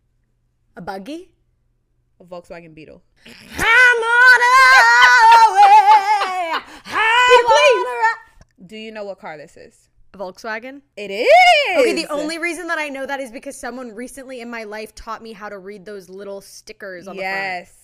A 0.77 0.81
buggy. 0.81 1.31
A 2.19 2.23
Volkswagen 2.23 2.73
Beetle. 2.75 3.01
I'm 3.25 3.33
on 4.03 4.39
a 4.41 5.53
way. 5.55 6.61
I'm 6.85 7.45
on 7.45 7.87
a 7.87 7.99
ri- 7.99 8.67
Do 8.67 8.77
you 8.77 8.91
know 8.91 9.03
what 9.05 9.19
car 9.19 9.37
this 9.37 9.57
is? 9.57 9.89
Volkswagen. 10.13 10.81
It 10.95 11.09
is. 11.09 11.27
Okay, 11.79 11.93
the 11.95 12.07
only 12.11 12.37
reason 12.37 12.67
that 12.67 12.77
I 12.77 12.89
know 12.89 13.05
that 13.05 13.19
is 13.19 13.31
because 13.31 13.57
someone 13.59 13.93
recently 13.95 14.41
in 14.41 14.49
my 14.49 14.63
life 14.63 14.93
taught 14.93 15.23
me 15.23 15.33
how 15.33 15.49
to 15.49 15.57
read 15.57 15.85
those 15.85 16.07
little 16.07 16.39
stickers 16.39 17.07
on 17.07 17.15
yes. 17.15 17.79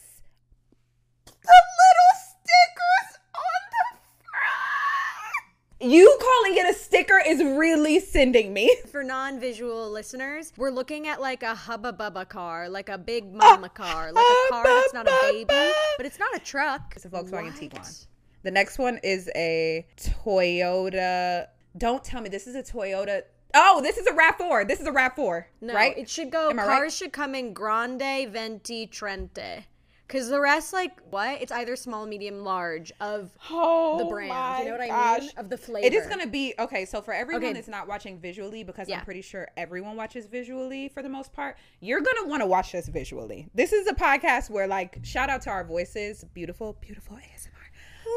The 1.26 1.32
little 1.32 2.14
stickers 2.22 3.18
on 3.34 3.62
the 3.72 4.00
front. 4.30 5.46
You 5.82 6.18
calling 6.20 6.58
it 6.58 6.70
a 6.70 6.78
sticker 6.78 7.22
is 7.26 7.40
really 7.42 8.02
sending 8.02 8.54
me. 8.54 8.76
For 8.92 9.02
non-visual 9.02 9.90
listeners, 9.90 10.52
we're 10.58 10.72
looking 10.72 11.08
at 11.08 11.22
like 11.22 11.42
a 11.42 11.56
hubba 11.56 11.94
bubba 11.94 12.28
car, 12.28 12.68
like 12.68 12.90
a 12.90 12.98
big 12.98 13.34
mama 13.34 13.70
car, 13.70 14.12
like 14.12 14.26
a 14.26 14.52
car 14.52 14.64
that's 14.66 14.94
not 14.94 15.08
a 15.08 15.18
baby, 15.22 15.72
but 15.96 16.06
it's 16.06 16.20
not 16.20 16.36
a 16.36 16.40
truck. 16.40 16.94
It's 16.98 17.06
a 17.06 17.10
Volkswagen 17.10 17.58
Tiguan. 17.58 18.08
The 18.44 18.52
next 18.52 18.78
one 18.78 19.00
is 19.04 19.30
a 19.36 19.86
Toyota. 19.98 21.48
Don't 21.78 22.04
tell 22.04 22.20
me 22.22 22.28
this 22.28 22.46
is 22.46 22.56
a 22.56 22.64
Toyota. 22.64 23.22
Oh, 23.54 23.82
this 23.82 23.98
is 23.98 24.06
a 24.06 24.12
Rav4. 24.12 24.68
This 24.68 24.82
is 24.82 24.86
a 24.88 24.92
Rav4, 24.92 25.46
No, 25.62 25.74
right? 25.74 25.98
it 25.98 26.10
should 26.10 26.30
go. 26.30 26.54
Cars 26.54 26.68
right? 26.68 26.92
should 26.92 27.14
come 27.14 27.34
in 27.36 27.54
Grande, 27.54 28.30
Venti, 28.30 28.86
Trenta. 28.86 29.64
Because 30.10 30.28
the 30.28 30.40
rest, 30.42 30.74
like, 30.74 31.00
what? 31.12 31.40
It's 31.40 31.52
either 31.52 31.76
small, 31.76 32.08
medium, 32.08 32.40
large 32.44 32.92
of 33.00 33.30
Oh 33.52 34.00
the 34.00 34.06
brand. 34.06 34.64
You 34.64 34.66
know 34.66 34.72
what 34.72 34.82
I 34.82 34.88
gosh. 34.88 35.20
mean? 35.22 35.32
Of 35.38 35.50
the 35.52 35.58
flavor. 35.58 35.86
It 35.86 35.94
is 35.94 36.08
going 36.08 36.20
to 36.22 36.28
be 36.28 36.56
okay. 36.58 36.84
So 36.86 37.00
for 37.00 37.14
everyone 37.14 37.44
Okay. 37.44 37.54
that's 37.54 37.68
not 37.68 37.88
watching 37.88 38.18
visually, 38.20 38.64
because 38.64 38.90
Yeah. 38.90 38.98
I'm 38.98 39.06
pretty 39.06 39.22
sure 39.22 39.48
everyone 39.56 39.96
watches 39.96 40.26
visually 40.26 40.90
for 40.90 41.04
the 41.04 41.10
most 41.10 41.32
part, 41.32 41.58
you're 41.80 42.02
going 42.02 42.18
to 42.24 42.28
want 42.28 42.42
to 42.42 42.48
watch 42.48 42.72
this 42.72 42.88
visually. 42.88 43.50
This 43.54 43.72
is 43.72 43.88
a 43.88 43.94
podcast 43.94 44.50
where, 44.50 44.66
like, 44.66 44.98
shout 45.04 45.30
out 45.30 45.44
to 45.44 45.52
our 45.52 45.64
voices, 45.64 46.26
beautiful, 46.34 46.76
beautiful 46.82 47.16
ASMR. 47.16 47.52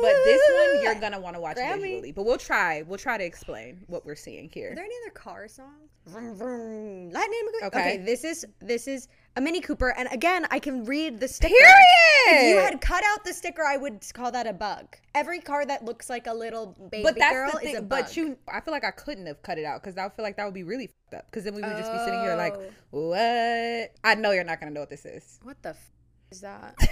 But 0.01 0.15
this 0.25 0.41
one 0.57 0.83
you're 0.83 0.95
gonna 0.95 1.21
want 1.21 1.37
to 1.37 1.41
watch 1.41 1.59
Grammy. 1.59 1.81
visually. 1.83 2.13
But 2.13 2.25
we'll 2.25 2.39
try. 2.39 2.81
We'll 2.81 2.99
try 2.99 3.19
to 3.19 3.25
explain 3.25 3.85
what 3.89 4.07
we're 4.07 4.15
seeing 4.17 4.49
here. 4.49 4.73
Are 4.73 4.75
there 4.75 4.85
any 4.87 4.95
other 5.05 5.11
car 5.13 5.47
songs? 5.49 5.91
Vroom, 6.07 6.35
vroom. 6.35 7.11
Lightning. 7.11 7.41
Okay. 7.65 7.67
Okay. 7.67 7.97
this 7.99 8.25
is 8.25 8.47
this 8.61 8.89
is 8.89 9.09
a 9.37 9.41
Mini 9.41 9.61
Cooper, 9.61 9.89
and 9.97 10.09
again, 10.13 10.47
I 10.51 10.59
can 10.59 10.85
read 10.85 11.19
the 11.21 11.29
sticker. 11.29 11.55
Period. 11.55 11.75
If 12.27 12.55
you 12.55 12.61
had 12.61 12.81
cut 12.81 13.03
out 13.05 13.25
the 13.25 13.33
sticker, 13.33 13.65
I 13.65 13.77
would 13.77 14.05
call 14.13 14.31
that 14.33 14.47
a 14.47 14.53
bug. 14.53 14.97
Every 15.15 15.41
car 15.41 15.65
that 15.67 15.85
looks 15.85 16.09
like 16.11 16.27
a 16.27 16.35
little 16.35 16.77
baby 16.91 17.03
but 17.03 17.17
that's 17.19 17.33
girl 17.35 17.53
the 17.61 17.69
is 17.69 17.79
a 17.79 17.83
bug. 17.83 17.89
But 18.05 18.17
you, 18.17 18.37
I 18.49 18.61
feel 18.61 18.73
like 18.73 18.85
I 18.85 18.91
couldn't 18.91 19.27
have 19.27 19.43
cut 19.43 19.59
it 19.59 19.65
out 19.65 19.83
because 19.83 19.97
I 19.97 20.09
feel 20.11 20.23
like 20.23 20.37
that 20.37 20.45
would 20.45 20.55
be 20.55 20.63
really 20.63 20.87
fucked 20.89 21.15
up. 21.15 21.27
Because 21.31 21.45
then 21.45 21.55
we 21.55 21.63
would 21.63 21.77
just 21.77 21.91
be 21.93 21.99
sitting 21.99 22.21
here 22.21 22.37
like, 22.37 22.55
Oh. 22.55 22.71
what? 23.09 23.93
I 24.05 24.15
know 24.17 24.31
you're 24.33 24.45
not 24.45 24.61
gonna 24.61 24.73
know 24.73 24.81
what 24.81 24.91
this 24.91 25.05
is. 25.05 25.41
What 25.43 25.61
the 25.63 25.71
f- 25.71 25.91
is 26.31 26.41
that? 26.43 26.77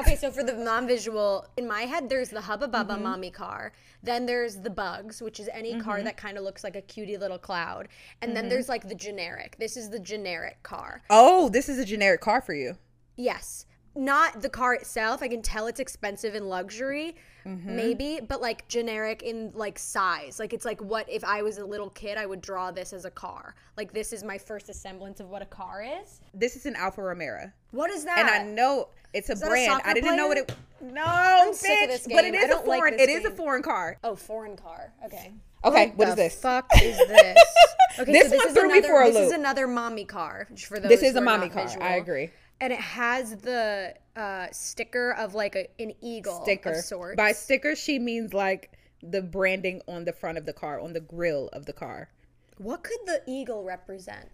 okay, 0.00 0.16
so 0.16 0.30
for 0.30 0.42
the 0.42 0.52
non-visual, 0.52 1.46
in 1.56 1.66
my 1.66 1.82
head, 1.82 2.08
there's 2.08 2.28
the 2.30 2.40
Hubba 2.40 2.68
Bubba 2.68 2.88
Mm-hmm. 2.94 3.02
mommy 3.02 3.30
car. 3.30 3.72
Then 4.02 4.26
there's 4.26 4.56
the 4.56 4.70
Bugs, 4.70 5.20
which 5.20 5.40
is 5.40 5.48
any 5.52 5.80
car 5.80 6.02
that 6.02 6.16
kind 6.16 6.38
of 6.38 6.44
looks 6.44 6.62
like 6.64 6.76
a 6.76 6.82
cutie 6.82 7.16
little 7.16 7.38
cloud. 7.38 7.88
And 8.22 8.30
Mm-hmm. 8.30 8.34
then 8.34 8.48
there's 8.48 8.68
like 8.68 8.88
the 8.88 8.94
generic. 8.94 9.56
This 9.58 9.76
is 9.76 9.90
the 9.90 9.98
generic 9.98 10.62
car. 10.62 11.02
Oh, 11.10 11.48
this 11.48 11.68
is 11.68 11.78
a 11.78 11.84
generic 11.84 12.20
car 12.20 12.40
for 12.40 12.54
you. 12.54 12.76
Yes. 13.16 13.66
Not 13.98 14.42
the 14.42 14.48
car 14.48 14.74
itself. 14.74 15.22
I 15.22 15.28
can 15.28 15.42
tell 15.42 15.66
it's 15.66 15.80
expensive 15.80 16.34
in 16.34 16.48
luxury, 16.48 17.16
Mm-hmm. 17.46 17.76
maybe, 17.76 18.20
but 18.28 18.42
like 18.42 18.68
generic 18.68 19.22
in 19.22 19.50
like 19.54 19.78
size. 19.78 20.38
Like 20.38 20.52
it's 20.52 20.66
like 20.66 20.80
what 20.82 21.08
if 21.08 21.24
I 21.24 21.40
was 21.40 21.56
a 21.56 21.64
little 21.64 21.88
kid, 21.90 22.18
I 22.18 22.26
would 22.26 22.42
draw 22.42 22.70
this 22.70 22.92
as 22.92 23.06
a 23.06 23.10
car. 23.10 23.54
Like 23.76 23.92
this 23.94 24.12
is 24.12 24.22
my 24.22 24.36
first 24.36 24.72
semblance 24.74 25.18
of 25.20 25.30
what 25.30 25.40
a 25.40 25.46
car 25.46 25.82
is. 26.02 26.20
This 26.34 26.56
is 26.56 26.66
an 26.66 26.76
Alfa 26.76 27.00
Romeo. 27.02 27.50
What 27.70 27.90
is 27.90 28.04
that? 28.04 28.18
and 28.18 28.28
I 28.28 28.42
know 28.44 28.88
it's 29.14 29.30
a 29.30 29.32
a 29.32 29.36
brand. 29.36 29.72
soccer 29.72 29.88
I 29.88 29.94
didn't 29.94 30.16
know 30.16 30.26
what 30.28 30.46
player? 30.46 30.58
it. 30.82 30.92
No, 30.94 31.52
sick 31.52 31.70
of 31.70 31.88
bitch, 31.88 32.04
this 32.04 32.06
but 32.14 32.24
it 32.24 32.34
is 32.34 32.50
a 32.50 32.56
like 32.56 32.64
foreign. 32.66 32.96
this 32.98 33.08
it 33.08 33.10
is 33.12 33.24
a 33.24 33.30
foreign 33.30 33.62
car. 33.62 33.96
Oh, 34.04 34.14
foreign 34.14 34.56
car. 34.56 34.92
Okay. 35.06 35.32
Okay, 35.64 35.92
what 35.96 36.08
is 36.08 36.14
the 36.16 36.22
this? 36.22 36.34
Fuck 36.40 36.66
is 36.82 36.98
this? 36.98 37.38
Okay, 37.98 38.12
This 38.12 38.30
so 38.30 38.36
one 38.36 38.46
is 38.46 38.52
threw 38.52 38.68
me 38.68 38.78
another, 38.78 38.88
for 38.88 39.00
a 39.02 39.04
loop. 39.06 39.14
This 39.14 39.26
is 39.26 39.32
another 39.32 39.66
mommy 39.66 40.04
car. 40.04 40.46
For 40.68 40.78
those 40.78 40.88
This 40.88 41.02
is 41.02 41.12
who 41.14 41.18
a 41.18 41.20
mommy 41.20 41.48
car. 41.48 41.64
visual. 41.66 41.82
I 41.82 41.94
agree. 41.94 42.30
And 42.60 42.72
it 42.72 42.80
has 42.80 43.36
the 43.36 43.94
uh, 44.16 44.46
sticker 44.50 45.12
of 45.12 45.34
like 45.34 45.54
a, 45.54 45.68
an 45.80 45.92
eagle 46.00 46.42
Sticker. 46.42 46.70
of 46.70 46.76
sorts. 46.84 47.16
By 47.16 47.32
sticker, 47.32 47.76
she 47.76 47.98
means 47.98 48.34
like 48.34 48.72
the 49.02 49.22
branding 49.22 49.80
on 49.86 50.04
the 50.04 50.12
front 50.12 50.38
of 50.38 50.44
the 50.46 50.52
car, 50.52 50.80
on 50.80 50.92
the 50.92 51.00
grill 51.00 51.48
of 51.52 51.66
the 51.66 51.72
car. 51.72 52.08
What 52.56 52.82
could 52.82 52.98
the 53.06 53.22
eagle 53.28 53.62
represent? 53.62 54.28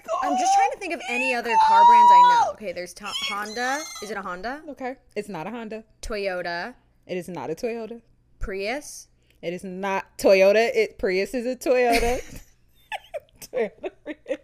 Eagle, 0.00 0.18
I'm 0.22 0.36
just 0.38 0.52
trying 0.54 0.70
to 0.72 0.78
think 0.78 0.94
of 0.94 1.00
any 1.10 1.34
other 1.34 1.54
car 1.68 1.84
brands 1.84 2.10
I 2.10 2.42
know. 2.46 2.52
Okay, 2.54 2.72
there's 2.72 2.94
to- 2.94 3.04
Honda. 3.06 3.78
Is 4.02 4.10
it 4.10 4.16
a 4.16 4.22
Honda? 4.22 4.62
Okay, 4.70 4.96
it's 5.14 5.28
not 5.28 5.46
a 5.46 5.50
Honda. 5.50 5.84
Toyota, 6.02 6.74
It 7.06 7.16
is 7.18 7.28
not 7.28 7.50
a 7.50 7.54
Toyota. 7.54 8.00
Prius. 8.40 9.08
It 9.42 9.52
is 9.52 9.62
not 9.62 10.18
Toyota. 10.18 10.70
It 10.74 10.98
Prius 10.98 11.34
is 11.34 11.46
a 11.46 11.54
Toyota. 11.54 12.20
Toyota 13.52 13.90
Prius. 14.02 14.38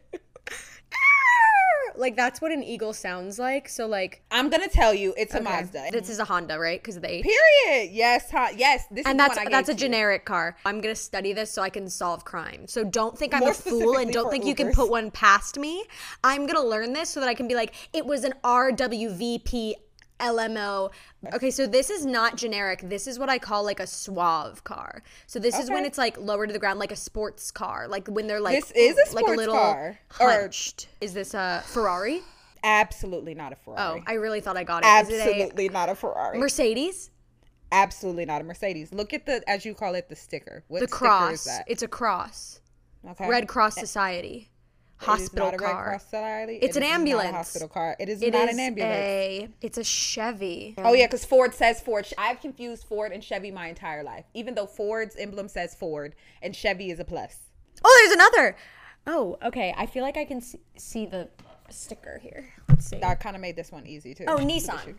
Like 1.97 2.17
that's 2.17 2.41
what 2.41 2.53
an 2.53 2.63
eagle 2.63 2.93
sounds 2.93 3.39
like. 3.39 3.69
So 3.69 3.87
like 3.87 4.23
I'm 4.31 4.49
gonna 4.51 4.69
tell 4.69 4.95
you, 4.95 5.15
it's 5.17 5.35
a 5.35 5.39
okay, 5.39 5.45
Mazda. 5.45 5.89
This 5.93 6.09
is 6.09 6.19
a 6.19 6.25
Honda, 6.25 6.59
right? 6.59 6.81
Because 6.83 7.01
they 7.01 7.23
Period. 7.23 7.93
Yes, 7.93 8.31
huh? 8.31 8.49
yes. 8.57 8.85
This 8.91 9.07
and 9.07 9.15
is 9.15 9.19
that's 9.19 9.35
the 9.37 9.43
I 9.43 9.49
that's 9.49 9.69
a 9.69 9.73
gave 9.73 9.79
to 9.79 9.85
you. 9.85 9.89
generic 9.91 10.25
car. 10.25 10.57
I'm 10.65 10.81
gonna 10.81 10.95
study 10.95 11.33
this 11.33 11.51
so 11.51 11.63
I 11.63 11.71
can 11.71 11.89
solve 11.89 12.25
crime. 12.25 12.67
So 12.67 12.85
don't 12.85 13.17
think 13.17 13.35
I'm 13.35 13.41
More 13.41 13.51
a 13.51 13.55
fool 13.55 13.97
and 13.99 14.13
don't 14.13 14.27
for 14.27 14.31
think 14.31 14.45
you 14.45 14.55
can 14.55 14.73
put 14.73 14.91
one 14.91 15.11
past 15.11 15.59
me. 15.59 15.85
I'm 16.23 16.47
gonna 16.47 16.65
learn 16.67 16.93
this 16.93 17.11
so 17.11 17.21
that 17.21 17.29
I 17.29 17.35
can 17.35 17.49
be 17.49 17.55
like, 17.55 17.75
it 17.93 18.05
was 18.05 18.25
an 18.25 18.35
RWVP 18.43 19.75
LMO. 20.21 20.91
Okay, 21.35 21.51
so 21.51 21.67
this 21.67 21.91
is 21.91 22.07
not 22.07 22.37
generic. 22.37 22.81
This 22.83 23.07
is 23.07 23.19
what 23.19 23.29
I 23.29 23.39
call 23.39 23.65
like 23.65 23.81
a 23.81 23.87
suave 23.87 24.63
car. 24.65 25.03
So 25.27 25.39
this 25.39 25.59
is 25.59 25.71
when 25.71 25.85
it's 25.85 25.99
like 25.99 26.19
lower 26.19 26.47
to 26.47 26.53
the 26.53 26.59
ground, 26.59 26.79
like 26.79 26.93
a 26.93 26.97
sports 26.97 27.51
car. 27.51 27.89
Like 27.89 28.07
when 28.09 28.27
they're 28.27 28.41
like 28.41 28.61
This 28.61 28.71
is 28.73 28.97
a 28.97 29.15
like 29.15 29.25
a 29.25 29.29
sports 29.29 29.37
little 29.37 29.55
car. 29.55 29.99
Or- 30.21 30.31
hunched. 30.31 30.89
Is 31.01 31.15
this 31.15 31.35
a 31.35 31.63
Ferrari? 31.67 32.23
Absolutely 32.63 33.35
not 33.35 33.53
a 33.53 33.57
Ferrari. 33.57 34.01
Oh, 34.01 34.05
I 34.07 34.15
really 34.15 34.41
thought 34.41 34.57
I 34.57 34.65
got 34.65 34.85
it. 34.85 35.13
Is 35.13 35.19
it 35.21 35.29
Absolutely 35.29 35.69
not 35.69 35.89
a 35.91 35.95
Ferrari. 35.95 36.39
Mercedes? 36.39 37.11
Absolutely 37.73 38.25
not 38.25 38.41
a 38.41 38.45
Mercedes. 38.45 38.93
Look 38.93 39.13
at 39.13 39.27
the, 39.27 39.43
as 39.49 39.65
you 39.65 39.75
call 39.75 39.95
it, 39.97 40.09
the 40.09 40.17
sticker. 40.17 40.65
What 40.69 40.81
The 40.81 40.87
sticker 40.87 40.97
cross. 40.99 41.33
is 41.33 41.45
that? 41.45 41.65
It's 41.67 41.83
a 41.83 41.89
cross. 41.89 42.61
Okay. 43.11 43.29
Red 43.29 43.49
Cross 43.49 43.77
eh. 43.77 43.81
Society. 43.81 44.49
Hospital 45.05 45.51
car. 45.53 45.69
Red 45.77 45.85
Cross 45.85 46.05
Society. 46.05 46.59
It's 46.63 46.77
It 46.77 46.81
an 46.81 46.83
is 46.85 46.89
not 46.89 46.91
a 46.91 46.95
ambulance. 47.01 47.31
hospital 47.37 47.69
car. 47.69 47.97
It 47.99 48.09
is 48.09 48.23
It 48.23 48.33
not 48.33 48.49
is 48.49 48.55
an 48.55 48.61
ambulance. 48.61 48.95
a 48.95 49.49
it's 49.61 49.79
a 49.79 49.85
Chevy. 49.85 50.75
Oh 50.79 50.93
yeah, 50.93 51.07
because 51.07 51.25
Ford 51.25 51.55
says 51.55 51.81
Ford. 51.81 52.07
I've 52.19 52.41
confused 52.41 52.85
Ford 52.87 53.13
and 53.13 53.23
Chevy 53.23 53.51
my 53.51 53.69
entire 53.69 54.03
life. 54.03 54.25
Even 54.35 54.55
though 54.55 54.67
Ford's 54.67 55.17
emblem 55.17 55.49
says 55.49 55.75
Ford 55.75 56.15
and 56.43 56.55
Chevy 56.55 56.91
is 56.91 56.99
a 57.01 57.05
plus. 57.05 57.37
Oh, 57.85 58.03
there's 58.05 58.15
another. 58.15 58.57
Oh, 59.07 59.39
okay. 59.45 59.75
I 59.77 59.87
feel 59.87 60.03
like 60.03 60.17
I 60.17 60.25
can 60.25 60.41
see, 60.41 60.61
see 60.77 61.07
the 61.07 61.29
sticker 61.71 62.19
here. 62.23 62.53
Let's 62.69 62.87
see. 62.87 63.03
I 63.03 63.15
kind 63.15 63.37
of 63.37 63.43
made 63.43 63.57
this 63.57 63.71
one 63.71 63.87
easy 63.87 64.15
too. 64.15 64.25
Oh, 64.29 64.39
Nissan. 64.39 64.95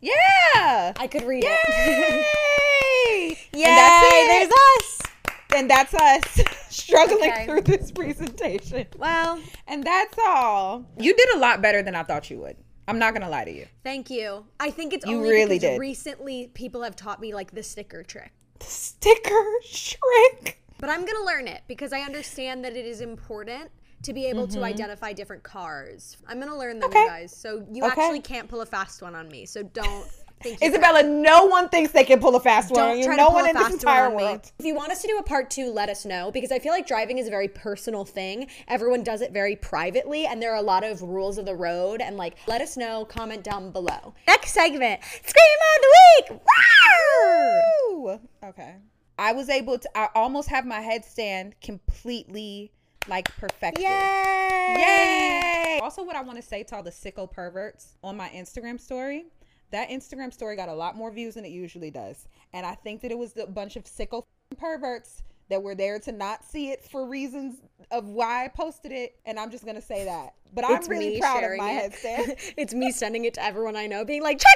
Yeah. 0.00 0.92
I 0.96 1.06
could 1.06 1.22
read 1.24 1.44
it. 1.46 1.58
Yay! 1.68 3.38
Yay! 3.52 3.64
That's 3.64 4.06
it. 4.12 4.28
There's 4.28 4.52
us. 4.52 5.13
And 5.54 5.70
that's 5.70 5.94
us 5.94 6.40
struggling 6.70 7.30
Okay. 7.30 7.46
through 7.46 7.62
this 7.62 7.90
presentation. 7.92 8.86
Well, 8.98 9.38
And 9.66 9.84
that's 9.84 10.16
all. 10.26 10.84
You 10.98 11.14
did 11.14 11.28
a 11.34 11.38
lot 11.38 11.62
better 11.62 11.82
than 11.82 11.94
I 11.94 12.02
thought 12.02 12.30
you 12.30 12.38
would. 12.40 12.56
I'm 12.86 12.98
not 12.98 13.14
gonna 13.14 13.30
lie 13.30 13.44
to 13.44 13.50
you. 13.52 13.66
thank 13.82 14.10
you. 14.10 14.44
I 14.60 14.70
think 14.70 14.92
it's 14.92 15.06
You 15.06 15.16
only 15.16 15.30
really 15.30 15.56
because 15.58 15.70
did. 15.70 15.80
recently 15.80 16.48
people 16.54 16.82
have 16.82 16.96
taught 16.96 17.20
me 17.20 17.32
like 17.34 17.52
the 17.52 17.62
sticker 17.62 18.02
trick. 18.02 18.32
The 18.58 18.66
Sticker 18.66 19.44
trick. 19.72 20.60
But 20.78 20.90
I'm 20.90 21.00
going 21.00 21.16
to 21.16 21.24
learn 21.24 21.48
it 21.48 21.62
because 21.66 21.92
I 21.92 22.00
understand 22.00 22.64
that 22.64 22.76
it 22.76 22.84
is 22.84 23.00
important 23.00 23.70
to 24.02 24.12
be 24.12 24.26
able 24.26 24.46
to 24.48 24.62
identify 24.62 25.12
different 25.12 25.42
cars. 25.42 26.16
I'm 26.28 26.38
going 26.38 26.50
to 26.50 26.56
learn 26.58 26.78
them, 26.78 26.90
Mm-hmm. 26.90 26.98
Okay. 26.98 27.04
you 27.04 27.08
guys. 27.08 27.34
So 27.36 27.64
you 27.72 27.84
Okay. 27.84 27.92
actually 28.02 28.20
can't 28.20 28.48
pull 28.48 28.60
a 28.60 28.66
fast 28.66 29.00
one 29.00 29.14
on 29.14 29.28
me. 29.28 29.46
So 29.46 29.62
don't 29.62 30.06
think 30.44 30.60
you 30.62 30.70
can. 30.70 30.70
Isabella, 30.70 31.02
no 31.02 31.46
one 31.46 31.68
thinks 31.68 31.90
they 31.92 32.04
can 32.04 32.20
pull 32.20 32.36
a 32.36 32.40
fast 32.40 32.70
one 32.70 32.78
Don't 32.80 33.02
try 33.04 33.16
No 33.16 33.24
to 33.24 33.30
pull 33.30 33.34
one 33.34 33.46
a 33.46 33.48
in 33.48 33.54
this 33.54 33.62
fast 33.62 33.84
one 33.84 33.94
entire 33.94 34.06
on 34.06 34.16
me. 34.16 34.22
world. 34.22 34.52
If 34.58 34.64
you 34.64 34.74
want 34.74 34.92
us 34.92 35.02
to 35.02 35.08
do 35.08 35.18
a 35.18 35.22
part 35.22 35.50
two, 35.50 35.70
let 35.72 35.88
us 35.88 36.04
know 36.04 36.30
because 36.30 36.52
I 36.52 36.58
feel 36.58 36.72
like 36.72 36.86
driving 36.86 37.18
is 37.18 37.26
a 37.26 37.30
very 37.30 37.48
personal 37.48 38.04
thing. 38.04 38.46
Everyone 38.68 39.02
does 39.02 39.20
it 39.22 39.32
very 39.32 39.56
privately, 39.56 40.26
and 40.26 40.40
there 40.40 40.52
are 40.52 40.58
a 40.58 40.62
lot 40.62 40.84
of 40.84 41.02
rules 41.02 41.38
of 41.38 41.46
the 41.46 41.56
road. 41.56 42.00
And 42.00 42.16
like, 42.16 42.36
let 42.46 42.60
us 42.60 42.76
know. 42.76 43.04
Comment 43.06 43.42
down 43.42 43.70
below. 43.72 44.14
Next 44.28 44.52
segment: 44.52 45.02
Scream 45.02 45.58
of 45.74 45.82
the 45.82 46.34
week. 46.34 46.40
Rawr! 46.40 47.60
Woo! 47.88 48.20
Okay. 48.44 48.76
I 49.18 49.32
was 49.32 49.48
able 49.48 49.78
to. 49.78 49.88
I 49.98 50.08
almost 50.14 50.48
have 50.50 50.66
my 50.66 50.80
headstand 50.80 51.52
completely 51.62 52.72
like 53.08 53.28
perfected. 53.36 53.82
Yay! 53.82 54.74
Yay! 54.78 55.78
Also, 55.82 56.02
what 56.02 56.16
I 56.16 56.22
want 56.22 56.36
to 56.36 56.42
say 56.42 56.62
to 56.64 56.76
all 56.76 56.82
the 56.82 56.90
sicko 56.90 57.30
perverts 57.30 57.96
on 58.02 58.16
my 58.16 58.28
Instagram 58.30 58.80
story, 58.80 59.26
that 59.70 59.88
Instagram 59.90 60.32
story 60.32 60.56
got 60.56 60.68
a 60.68 60.74
lot 60.74 60.96
more 60.96 61.10
views 61.10 61.34
than 61.34 61.44
it 61.44 61.50
usually 61.50 61.90
does. 61.90 62.28
And 62.52 62.64
I 62.64 62.74
think 62.74 63.00
that 63.02 63.10
it 63.10 63.18
was 63.18 63.36
a 63.36 63.46
bunch 63.46 63.76
of 63.76 63.84
sicko 63.84 64.22
perverts 64.56 65.22
that 65.50 65.62
were 65.62 65.74
there 65.74 65.98
to 65.98 66.12
not 66.12 66.44
see 66.44 66.70
it 66.70 66.82
for 66.84 67.06
reasons 67.06 67.56
of 67.90 68.08
why 68.08 68.44
I 68.44 68.48
posted 68.48 68.92
it. 68.92 69.16
And 69.26 69.38
I'm 69.38 69.50
just 69.50 69.64
going 69.64 69.76
to 69.76 69.82
say 69.82 70.04
that. 70.04 70.34
But 70.54 70.64
I'm 70.64 70.76
It's 70.76 70.88
really 70.88 71.18
proud 71.18 71.42
of 71.44 71.56
my 71.58 71.72
it. 71.72 71.92
headstand. 71.92 72.54
it's 72.56 72.72
me 72.72 72.92
sending 72.92 73.24
it 73.24 73.34
to 73.34 73.44
everyone 73.44 73.76
I 73.76 73.86
know, 73.88 74.04
being 74.04 74.22
like, 74.22 74.38
"Check 74.38 74.54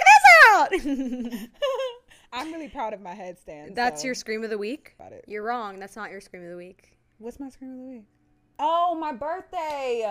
this 0.71 0.89
out." 0.97 1.39
I'm 2.33 2.53
really 2.53 2.69
proud 2.69 2.93
of 2.93 3.01
my 3.01 3.15
headstand. 3.15 3.75
That's 3.75 4.03
so- 4.03 4.07
your 4.07 4.15
scream 4.15 4.45
of 4.45 4.51
the 4.51 4.59
week. 4.59 4.95
You're 5.27 5.43
wrong. 5.43 5.79
That's 5.81 5.97
not 5.97 6.11
your 6.11 6.21
scream 6.21 6.45
of 6.45 6.51
the 6.51 6.57
week. 6.57 6.97
What's 7.19 7.41
my 7.41 7.49
scream 7.49 7.73
of 7.73 7.79
the 7.79 7.85
week? 7.85 8.05
Oh, 8.61 8.95
my 8.95 9.13
birthday. 9.13 10.03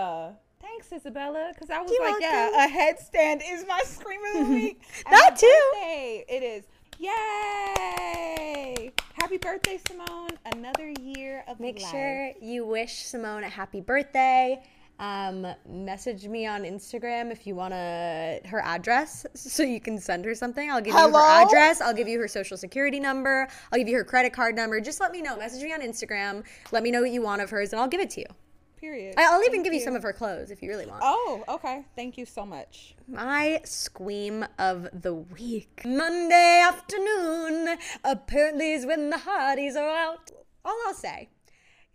Uh, 0.62 0.66
thanks, 0.68 0.92
Isabella. 0.92 1.52
Because 1.54 1.70
I 1.70 1.82
was 1.82 1.92
You're 1.92 2.12
like, 2.12 2.22
yeah, 2.22 2.66
a 2.66 2.70
headstand 2.70 3.42
is 3.50 3.66
my 3.68 3.80
scream 3.86 4.20
of 4.36 4.48
the 4.48 4.54
week. 4.56 4.82
That 5.10 5.36
too. 5.38 5.48
birthday, 5.74 6.26
It 6.30 6.44
is. 6.44 6.64
Yay! 7.00 8.92
Happy 9.14 9.38
birthday, 9.38 9.80
Simone. 9.88 10.30
Another 10.56 10.92
year 11.00 11.44
of 11.48 11.60
Make 11.60 11.80
life. 11.82 11.92
sure 11.92 12.32
you 12.42 12.66
wish 12.66 13.04
Simone 13.06 13.44
a 13.44 13.50
happy 13.50 13.82
birthday. 13.82 14.62
Um, 15.00 15.46
message 15.70 16.28
me 16.28 16.48
on 16.48 16.64
Instagram 16.64 17.32
if 17.32 17.46
you 17.46 17.54
want 17.54 17.72
to 17.72 18.40
her 18.48 18.62
address 18.64 19.28
so 19.36 19.62
you 19.62 19.80
can 19.80 20.00
send 20.00 20.26
her 20.26 20.34
something. 20.34 20.72
I'll 20.72 20.82
give 20.82 20.96
you 20.96 21.00
her 21.00 21.44
address. 21.44 21.82
I'll 21.82 21.94
give 21.94 22.08
you 22.08 22.20
her 22.20 22.28
social 22.28 22.58
security 22.58 23.00
number. 23.00 23.48
I'll 23.72 23.78
give 23.78 23.88
you 23.88 23.96
her 23.98 24.04
credit 24.04 24.34
card 24.34 24.56
number. 24.56 24.82
Just 24.82 25.00
let 25.00 25.12
me 25.12 25.22
know. 25.22 25.38
Message 25.38 25.62
me 25.62 25.72
on 25.74 25.82
Instagram. 25.82 26.44
Let 26.72 26.82
me 26.82 26.90
know 26.90 27.02
what 27.02 27.12
you 27.12 27.22
want 27.22 27.44
of 27.44 27.52
hers, 27.52 27.74
and 27.74 27.80
I'll 27.80 27.88
give 27.88 28.02
it 28.02 28.10
to 28.12 28.22
you. 28.22 28.28
Period. 28.78 29.16
I'll 29.18 29.42
even 29.42 29.54
Thank 29.54 29.66
give 29.66 29.74
you 29.74 29.80
some 29.80 29.96
of 29.96 30.04
her 30.04 30.14
clothes 30.14 30.52
if 30.52 30.62
you 30.62 30.70
really 30.70 30.86
want. 30.86 31.02
Oh, 31.04 31.44
okay. 31.50 31.84
Thank 31.96 32.18
you 32.18 32.26
so 32.26 32.46
much. 32.46 32.96
My 33.08 33.60
squeam 33.64 34.46
of 34.60 34.88
the 34.94 35.16
week. 35.16 35.82
Monday 35.84 36.62
afternoon 36.64 37.78
apparently 38.04 38.74
is 38.74 38.86
when 38.86 39.10
the 39.10 39.18
hotties 39.18 39.76
are 39.76 39.90
out. 39.90 40.30
All 40.64 40.78
I'll 40.88 40.94
say, 40.94 41.30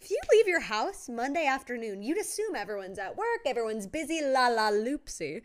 if 0.00 0.10
you 0.10 0.18
leave 0.32 0.48
your 0.48 0.60
house 0.60 1.08
Monday 1.08 1.46
afternoon, 1.46 2.02
you'd 2.02 2.18
assume 2.18 2.56
everyone's 2.56 2.98
at 2.98 3.16
work, 3.16 3.40
everyone's 3.46 3.86
busy, 3.86 4.20
la 4.20 4.48
la 4.48 4.70
loopsy. 4.70 5.42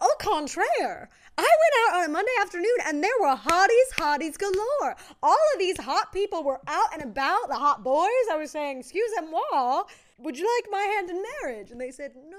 Au 0.00 0.14
contraire, 0.20 1.08
I 1.36 1.42
went 1.42 1.74
out 1.88 1.98
on 1.98 2.04
a 2.08 2.12
Monday 2.12 2.32
afternoon 2.40 2.76
and 2.86 3.02
there 3.02 3.10
were 3.20 3.34
hotties, 3.34 3.90
hotties 3.96 4.38
galore. 4.38 4.96
All 5.24 5.36
of 5.52 5.58
these 5.58 5.80
hot 5.80 6.12
people 6.12 6.44
were 6.44 6.60
out 6.68 6.92
and 6.92 7.02
about, 7.02 7.48
the 7.48 7.56
hot 7.56 7.82
boys. 7.82 8.08
I 8.30 8.36
was 8.36 8.52
saying, 8.52 8.78
excuse 8.78 9.10
moi, 9.28 9.82
would 10.18 10.38
you 10.38 10.48
like 10.56 10.70
my 10.70 10.94
hand 10.96 11.10
in 11.10 11.22
marriage? 11.42 11.70
And 11.70 11.80
they 11.80 11.90
said, 11.90 12.12
no. 12.28 12.38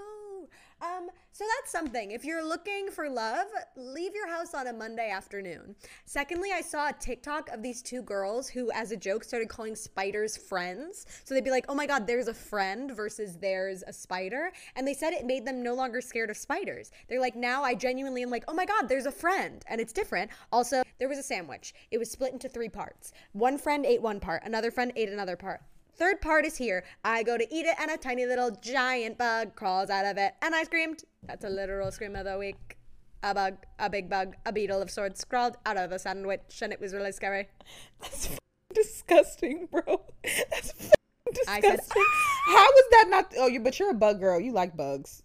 Um, 0.81 1.09
so 1.33 1.43
that's 1.57 1.71
something. 1.71 2.11
If 2.11 2.23
you're 2.23 2.45
looking 2.45 2.89
for 2.89 3.09
love, 3.09 3.47
leave 3.75 4.15
your 4.15 4.29
house 4.29 4.53
on 4.53 4.67
a 4.67 4.73
Monday 4.73 5.09
afternoon. 5.09 5.75
Secondly, 6.05 6.51
I 6.53 6.61
saw 6.61 6.89
a 6.89 6.93
TikTok 6.93 7.49
of 7.49 7.61
these 7.61 7.81
two 7.81 8.01
girls 8.01 8.47
who, 8.47 8.71
as 8.71 8.91
a 8.91 8.97
joke, 8.97 9.23
started 9.23 9.49
calling 9.49 9.75
spiders 9.75 10.37
friends. 10.37 11.05
So 11.25 11.33
they'd 11.33 11.43
be 11.43 11.51
like, 11.51 11.65
oh 11.67 11.75
my 11.75 11.85
God, 11.85 12.07
there's 12.07 12.29
a 12.29 12.33
friend 12.33 12.95
versus 12.95 13.37
there's 13.37 13.83
a 13.87 13.93
spider. 13.93 14.51
And 14.75 14.87
they 14.87 14.93
said 14.93 15.11
it 15.11 15.25
made 15.25 15.45
them 15.45 15.61
no 15.61 15.73
longer 15.73 16.01
scared 16.01 16.29
of 16.29 16.37
spiders. 16.37 16.91
They're 17.09 17.21
like, 17.21 17.35
now 17.35 17.63
I 17.63 17.75
genuinely 17.75 18.23
am 18.23 18.29
like, 18.29 18.45
oh 18.47 18.53
my 18.53 18.65
God, 18.65 18.87
there's 18.87 19.05
a 19.05 19.11
friend. 19.11 19.63
And 19.67 19.81
it's 19.81 19.93
different. 19.93 20.31
Also, 20.51 20.83
there 20.97 21.09
was 21.09 21.17
a 21.17 21.23
sandwich. 21.23 21.73
It 21.91 21.97
was 21.97 22.09
split 22.09 22.33
into 22.33 22.47
three 22.47 22.69
parts. 22.69 23.11
One 23.33 23.57
friend 23.57 23.85
ate 23.85 24.01
one 24.01 24.19
part, 24.19 24.43
another 24.45 24.71
friend 24.71 24.93
ate 24.95 25.09
another 25.09 25.35
part. 25.35 25.61
Third 25.97 26.21
part 26.21 26.45
is 26.45 26.57
here. 26.57 26.83
I 27.03 27.23
go 27.23 27.37
to 27.37 27.43
eat 27.53 27.65
it, 27.65 27.75
and 27.79 27.91
a 27.91 27.97
tiny 27.97 28.25
little 28.25 28.51
giant 28.51 29.17
bug 29.17 29.55
crawls 29.55 29.89
out 29.89 30.05
of 30.05 30.17
it. 30.17 30.33
And 30.41 30.55
I 30.55 30.63
screamed. 30.63 31.03
That's 31.23 31.43
a 31.43 31.49
literal 31.49 31.91
scream 31.91 32.15
of 32.15 32.25
the 32.25 32.37
week. 32.37 32.77
A 33.21 33.33
bug, 33.33 33.57
a 33.79 33.89
big 33.89 34.09
bug, 34.09 34.35
a 34.45 34.53
beetle 34.53 34.81
of 34.81 34.89
sorts 34.89 35.25
crawled 35.25 35.57
out 35.65 35.75
of 35.75 35.89
the 35.89 35.99
sandwich, 35.99 36.61
and 36.61 36.71
it 36.71 36.79
was 36.79 36.93
really 36.93 37.11
scary. 37.11 37.49
That's 38.01 38.27
f- 38.27 38.39
disgusting, 38.73 39.67
bro. 39.69 40.01
That's 40.23 40.73
disgusting. 41.33 41.61
said- 41.71 42.03
How 42.47 42.65
was 42.65 42.85
that 42.91 43.05
not? 43.09 43.33
Oh, 43.37 43.47
you. 43.47 43.59
But 43.59 43.77
you're 43.77 43.91
a 43.91 43.93
bug 43.93 44.21
girl. 44.21 44.39
You 44.39 44.53
like 44.53 44.77
bugs. 44.77 45.23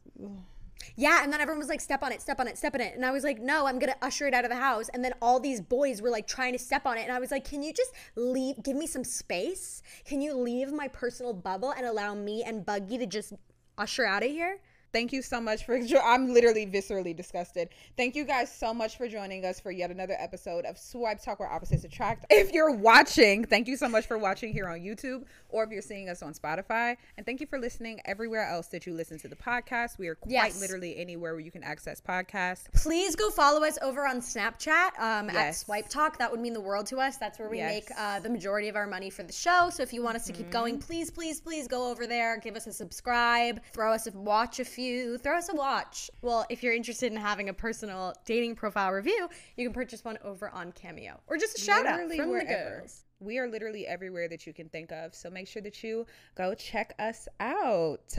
Yeah, 0.96 1.24
and 1.24 1.32
then 1.32 1.40
everyone 1.40 1.58
was 1.58 1.68
like, 1.68 1.80
step 1.80 2.02
on 2.02 2.12
it, 2.12 2.22
step 2.22 2.38
on 2.38 2.46
it, 2.46 2.56
step 2.56 2.74
on 2.74 2.80
it. 2.80 2.94
And 2.94 3.04
I 3.04 3.10
was 3.10 3.24
like, 3.24 3.40
no, 3.40 3.66
I'm 3.66 3.78
gonna 3.78 3.96
usher 4.00 4.26
it 4.26 4.34
out 4.34 4.44
of 4.44 4.50
the 4.50 4.56
house. 4.56 4.88
And 4.90 5.04
then 5.04 5.12
all 5.20 5.40
these 5.40 5.60
boys 5.60 6.00
were 6.00 6.10
like 6.10 6.26
trying 6.26 6.52
to 6.52 6.58
step 6.58 6.86
on 6.86 6.96
it. 6.96 7.02
And 7.02 7.12
I 7.12 7.18
was 7.18 7.30
like, 7.30 7.44
can 7.44 7.62
you 7.62 7.72
just 7.72 7.92
leave, 8.14 8.62
give 8.62 8.76
me 8.76 8.86
some 8.86 9.02
space? 9.02 9.82
Can 10.04 10.20
you 10.20 10.34
leave 10.34 10.72
my 10.72 10.88
personal 10.88 11.32
bubble 11.32 11.72
and 11.72 11.84
allow 11.84 12.14
me 12.14 12.44
and 12.44 12.64
Buggy 12.64 12.98
to 12.98 13.06
just 13.06 13.32
usher 13.76 14.04
out 14.04 14.22
of 14.22 14.30
here? 14.30 14.60
Thank 14.94 15.12
you 15.12 15.20
so 15.22 15.40
much 15.40 15.66
for. 15.66 15.78
jo- 15.80 16.00
I'm 16.02 16.32
literally 16.32 16.66
viscerally 16.66 17.14
disgusted. 17.16 17.68
Thank 17.96 18.14
you 18.14 18.24
guys 18.24 18.50
so 18.54 18.72
much 18.72 18.96
for 18.96 19.08
joining 19.08 19.44
us 19.44 19.58
for 19.58 19.72
yet 19.72 19.90
another 19.90 20.16
episode 20.18 20.64
of 20.64 20.78
Swipe 20.78 21.20
Talk 21.20 21.40
where 21.40 21.50
opposites 21.52 21.82
attract. 21.84 22.26
If 22.30 22.52
you're 22.52 22.70
watching, 22.70 23.44
thank 23.44 23.66
you 23.66 23.76
so 23.76 23.88
much 23.88 24.06
for 24.06 24.16
watching 24.18 24.52
here 24.52 24.68
on 24.68 24.78
YouTube 24.78 25.24
or 25.48 25.64
if 25.64 25.70
you're 25.70 25.82
seeing 25.82 26.08
us 26.08 26.22
on 26.22 26.32
Spotify. 26.32 26.96
And 27.16 27.26
thank 27.26 27.40
you 27.40 27.46
for 27.48 27.58
listening 27.58 28.00
everywhere 28.04 28.48
else 28.48 28.68
that 28.68 28.86
you 28.86 28.94
listen 28.94 29.18
to 29.18 29.28
the 29.28 29.34
podcast. 29.36 29.98
We 29.98 30.06
are 30.06 30.14
quite 30.14 30.30
Yes. 30.30 30.60
literally 30.60 30.96
anywhere 30.96 31.32
where 31.32 31.40
you 31.40 31.50
can 31.50 31.64
access 31.64 32.00
podcasts. 32.00 32.72
Please 32.72 33.16
go 33.16 33.30
follow 33.30 33.64
us 33.64 33.76
over 33.82 34.06
on 34.06 34.20
Snapchat 34.20 34.96
um, 35.00 35.28
at 35.28 35.56
Swipe 35.56 35.88
Talk. 35.88 36.18
That 36.18 36.30
would 36.30 36.38
mean 36.40 36.52
the 36.52 36.60
world 36.60 36.86
to 36.86 36.98
us. 36.98 37.16
That's 37.16 37.40
where 37.40 37.48
we 37.50 37.56
Yes. 37.58 37.72
make 37.88 37.98
uh, 37.98 38.20
the 38.20 38.30
majority 38.30 38.68
of 38.68 38.76
our 38.76 38.86
money 38.86 39.10
for 39.10 39.24
the 39.24 39.32
show. 39.32 39.70
So 39.72 39.82
if 39.82 39.92
you 39.92 40.04
want 40.04 40.14
us 40.16 40.24
to 40.26 40.32
keep 40.32 40.50
going, 40.52 40.78
please, 40.78 41.10
please, 41.10 41.40
please 41.40 41.66
go 41.66 41.90
over 41.90 42.06
there. 42.06 42.38
Give 42.38 42.54
us 42.54 42.68
a 42.68 42.72
subscribe. 42.72 43.60
Throw 43.72 43.92
us 43.92 44.06
a 44.06 44.12
watch 44.12 44.60
a 44.60 44.64
few. 44.64 44.83
Throw 45.18 45.38
us 45.38 45.48
a 45.48 45.54
watch. 45.54 46.10
Well, 46.22 46.44
if 46.48 46.62
you're 46.62 46.74
interested 46.74 47.12
in 47.12 47.18
having 47.18 47.48
a 47.48 47.54
personal 47.54 48.14
dating 48.24 48.56
profile 48.56 48.92
review, 48.92 49.28
you 49.56 49.66
can 49.66 49.72
purchase 49.72 50.04
one 50.04 50.18
over 50.24 50.50
on 50.50 50.72
Cameo 50.72 51.20
or 51.26 51.36
just 51.36 51.58
a 51.58 51.60
shout 51.60 51.86
out 51.86 52.08
Literally 52.08 52.16
from 52.16 52.32
the 52.32 52.44
girls. 52.44 53.04
We 53.20 53.38
are 53.38 53.48
literally 53.48 53.86
everywhere 53.86 54.28
that 54.28 54.46
you 54.46 54.52
can 54.52 54.68
think 54.68 54.92
of. 54.92 55.14
So 55.14 55.30
make 55.30 55.48
sure 55.48 55.62
that 55.62 55.82
you 55.82 56.06
go 56.34 56.54
check 56.54 56.94
us 56.98 57.28
out. 57.40 58.18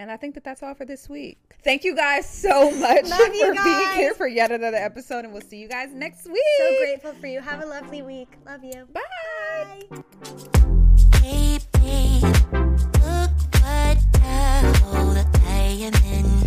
And 0.00 0.12
I 0.12 0.16
think 0.16 0.34
that 0.34 0.44
that's 0.44 0.62
all 0.62 0.74
for 0.74 0.84
this 0.84 1.08
week. 1.08 1.38
Thank 1.64 1.82
you 1.82 1.96
guys 1.96 2.28
so 2.28 2.70
much 2.78 3.08
Love 3.08 3.18
for 3.18 3.34
you 3.34 3.52
being 3.64 3.90
here 3.94 4.14
for 4.14 4.28
yet 4.28 4.52
another 4.52 4.76
episode. 4.76 5.24
And 5.24 5.32
we'll 5.32 5.42
see 5.42 5.58
you 5.58 5.68
guys 5.68 5.92
next 5.92 6.26
week. 6.26 6.42
So 6.58 6.78
grateful 6.78 7.12
for 7.14 7.26
you. 7.26 7.40
Have 7.40 7.62
a 7.62 7.66
lovely 7.66 8.02
week. 8.02 8.28
Love 8.46 8.62
you. 8.62 8.86
Bye. 8.92 9.82
Bye. 9.90 10.04
Baby, 11.20 12.57
saying 15.78 16.37